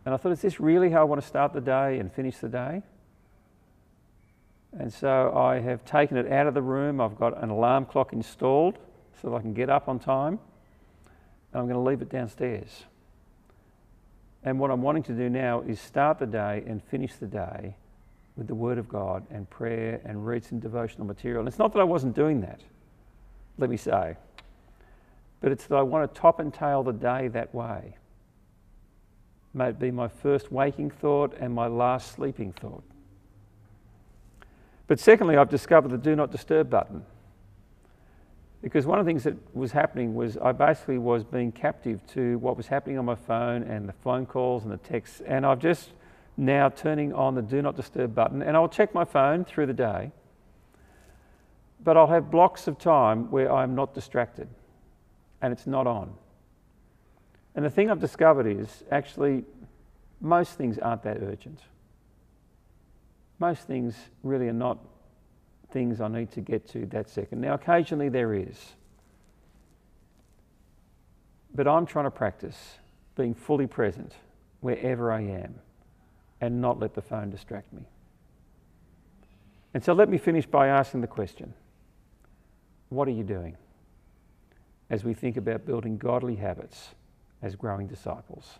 And 0.05 0.15
I 0.15 0.17
thought, 0.17 0.33
is 0.33 0.41
this 0.41 0.61
really 0.61 0.91
how 0.91 1.01
I 1.01 1.05
want 1.05 1.21
to 1.21 1.27
start 1.27 1.53
the 1.53 1.61
day 1.61 1.99
and 1.99 2.13
finish 2.13 2.39
the 2.39 2.49
day? 2.49 2.83
And 4.79 4.93
so 4.93 5.33
I 5.37 5.59
have 5.61 5.85
taken 5.85 6.17
it 6.17 6.31
out 6.31 6.47
of 6.47 6.55
the 6.55 6.63
room. 6.63 7.01
I've 7.01 7.19
got 7.19 7.43
an 7.43 7.51
alarm 7.51 7.87
clock 7.87 8.13
installed 8.13 8.79
so 9.21 9.31
that 9.31 9.37
I 9.37 9.41
can 9.41 9.53
get 9.53 9.69
up 9.69 9.89
on 9.89 9.99
time. 9.99 10.39
And 11.53 11.61
I'm 11.61 11.65
going 11.65 11.75
to 11.75 11.81
leave 11.81 12.01
it 12.03 12.09
downstairs. 12.09 12.85
And 14.43 14.59
what 14.59 14.71
I'm 14.71 14.81
wanting 14.81 15.03
to 15.05 15.13
do 15.13 15.29
now 15.29 15.61
is 15.63 15.81
start 15.81 16.19
the 16.19 16.27
day 16.27 16.63
and 16.67 16.83
finish 16.83 17.15
the 17.15 17.27
day 17.27 17.77
with 18.37 18.47
the 18.47 18.55
Word 18.55 18.79
of 18.79 18.89
God 18.89 19.27
and 19.31 19.49
prayer 19.51 20.01
and 20.05 20.27
read 20.27 20.45
some 20.45 20.61
devotional 20.61 21.07
material. 21.07 21.41
And 21.41 21.49
it's 21.49 21.59
not 21.59 21.73
that 21.75 21.81
I 21.81 21.85
wasn't 21.85 22.15
doing 22.15 22.41
that, 22.41 22.61
let 23.59 23.69
me 23.69 23.77
say, 23.77 24.17
but 25.41 25.53
it's 25.53 25.67
that 25.67 25.77
I 25.77 25.83
want 25.83 26.13
to 26.13 26.21
top 26.21 26.41
and 26.41 26.55
tail 26.55 26.83
the 26.83 26.93
day 26.93 27.29
that 27.29 27.55
way. 27.55 27.97
May 29.53 29.71
it 29.71 29.79
be 29.79 29.91
my 29.91 30.09
first 30.09 30.53
waking 30.53 30.91
thought 30.91 31.37
and 31.41 31.53
my 31.53 31.67
last 31.67 32.13
sleeping 32.13 32.53
thought. 32.53 32.85
But 34.87 35.01
secondly, 35.01 35.37
I've 35.37 35.49
discovered 35.49 35.91
the 35.91 35.99
do 35.99 36.17
not 36.17 36.31
disturb 36.31 36.71
button. 36.71 37.05
Because 38.63 38.87
one 38.87 38.99
of 38.99 39.07
the 39.07 39.09
things 39.09 39.25
that 39.25 39.37
was 39.57 39.73
happening 39.73 40.15
was 40.15 40.37
I 40.37 40.53
basically 40.53 40.99
was 40.99 41.25
being 41.25 41.51
captive 41.51 42.07
to 42.09 42.39
what 42.39 42.57
was 42.57 42.67
happening 42.67 42.99
on 42.99 43.05
my 43.05 43.15
phone 43.15 43.63
and 43.63 43.89
the 43.89 43.93
phone 43.93 44.27
calls 44.27 44.65
and 44.65 44.73
the 44.73 44.77
texts. 44.77 45.23
And 45.25 45.47
I've 45.47 45.61
just 45.61 45.91
now 46.37 46.69
turning 46.69 47.13
on 47.13 47.35
the 47.35 47.43
do 47.43 47.63
not 47.63 47.77
disturb 47.77 48.15
button 48.15 48.43
and 48.43 48.57
I'll 48.57 48.69
check 48.69 48.95
my 48.95 49.05
phone 49.05 49.45
through 49.45 49.67
the 49.67 49.73
day. 49.73 50.13
But 51.83 51.97
I'll 51.97 52.09
have 52.09 52.31
blocks 52.31 52.69
of 52.69 52.79
time 52.79 53.31
where 53.31 53.51
I'm 53.51 53.75
not 53.75 53.95
distracted 53.95 54.49
and 55.41 55.53
it's 55.53 55.67
not 55.67 55.87
on. 55.87 56.13
And 57.55 57.65
the 57.65 57.71
thing 57.71 57.91
I've 57.91 58.01
discovered 58.01 58.47
is 58.47 58.85
actually 58.91 59.45
most 60.21 60.55
things 60.55 60.79
aren't 60.79 61.03
that 61.03 61.19
urgent. 61.23 61.61
Most 63.39 63.67
things 63.67 63.97
really 64.23 64.49
are 64.49 64.53
not 64.53 64.79
things 65.73 66.01
I 66.01 66.09
need 66.09 66.31
to 66.33 66.41
get 66.41 66.69
to 66.71 66.87
that 66.87 67.09
second. 67.09 67.41
Now, 67.41 67.55
occasionally 67.55 68.09
there 68.09 68.35
is. 68.35 68.75
But 71.55 71.67
I'm 71.67 71.87
trying 71.87 72.05
to 72.05 72.11
practice 72.11 72.79
being 73.17 73.35
fully 73.35 73.67
present 73.67 74.15
wherever 74.61 75.11
I 75.11 75.23
am 75.23 75.55
and 76.41 76.61
not 76.61 76.79
let 76.79 76.95
the 76.95 77.03
phone 77.03 77.31
distract 77.31 77.73
me. 77.73 77.83
And 79.75 79.83
so 79.83 79.93
let 79.93 80.09
me 80.09 80.19
finish 80.19 80.47
by 80.47 80.69
asking 80.69 81.01
the 81.01 81.07
question 81.07 81.55
what 82.89 83.07
are 83.07 83.13
you 83.13 83.23
doing 83.23 83.57
as 84.91 85.05
we 85.05 85.15
think 85.15 85.37
about 85.37 85.65
building 85.65 85.97
godly 85.97 86.35
habits 86.35 86.91
as 87.43 87.57
growing 87.57 87.87
disciples 87.87 88.59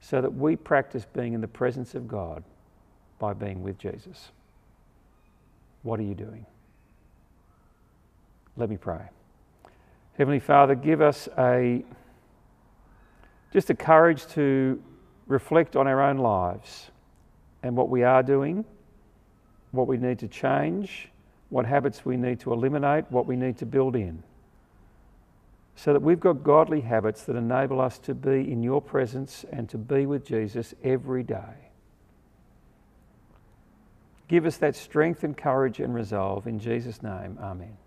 so 0.00 0.20
that 0.20 0.34
we 0.34 0.56
practice 0.56 1.06
being 1.12 1.34
in 1.34 1.40
the 1.40 1.48
presence 1.48 1.94
of 1.94 2.08
God 2.08 2.42
by 3.18 3.32
being 3.34 3.62
with 3.62 3.78
Jesus? 3.78 4.30
What 5.82 6.00
are 6.00 6.04
you 6.04 6.14
doing? 6.14 6.46
Let 8.56 8.68
me 8.68 8.76
pray. 8.76 9.08
Heavenly 10.16 10.40
Father, 10.40 10.74
give 10.74 11.00
us 11.00 11.28
a 11.38 11.84
just 13.52 13.70
a 13.70 13.74
courage 13.74 14.26
to 14.28 14.80
reflect 15.26 15.76
on 15.76 15.86
our 15.86 16.00
own 16.00 16.18
lives 16.18 16.90
and 17.62 17.76
what 17.76 17.88
we 17.88 18.02
are 18.02 18.22
doing, 18.22 18.64
what 19.72 19.86
we 19.86 19.96
need 19.96 20.18
to 20.20 20.28
change, 20.28 21.08
what 21.48 21.66
habits 21.66 22.04
we 22.04 22.16
need 22.16 22.38
to 22.40 22.52
eliminate, 22.52 23.04
what 23.10 23.26
we 23.26 23.36
need 23.36 23.58
to 23.58 23.66
build 23.66 23.96
in. 23.96 24.22
So 25.82 25.94
that 25.94 26.02
we've 26.02 26.20
got 26.20 26.42
godly 26.42 26.82
habits 26.82 27.22
that 27.22 27.36
enable 27.36 27.80
us 27.80 27.98
to 28.00 28.14
be 28.14 28.52
in 28.52 28.62
your 28.62 28.82
presence 28.82 29.46
and 29.50 29.66
to 29.70 29.78
be 29.78 30.04
with 30.04 30.26
Jesus 30.26 30.74
every 30.84 31.22
day. 31.22 31.70
Give 34.28 34.44
us 34.44 34.58
that 34.58 34.76
strength 34.76 35.24
and 35.24 35.34
courage 35.34 35.80
and 35.80 35.94
resolve. 35.94 36.46
In 36.46 36.58
Jesus' 36.58 37.02
name, 37.02 37.38
amen. 37.40 37.78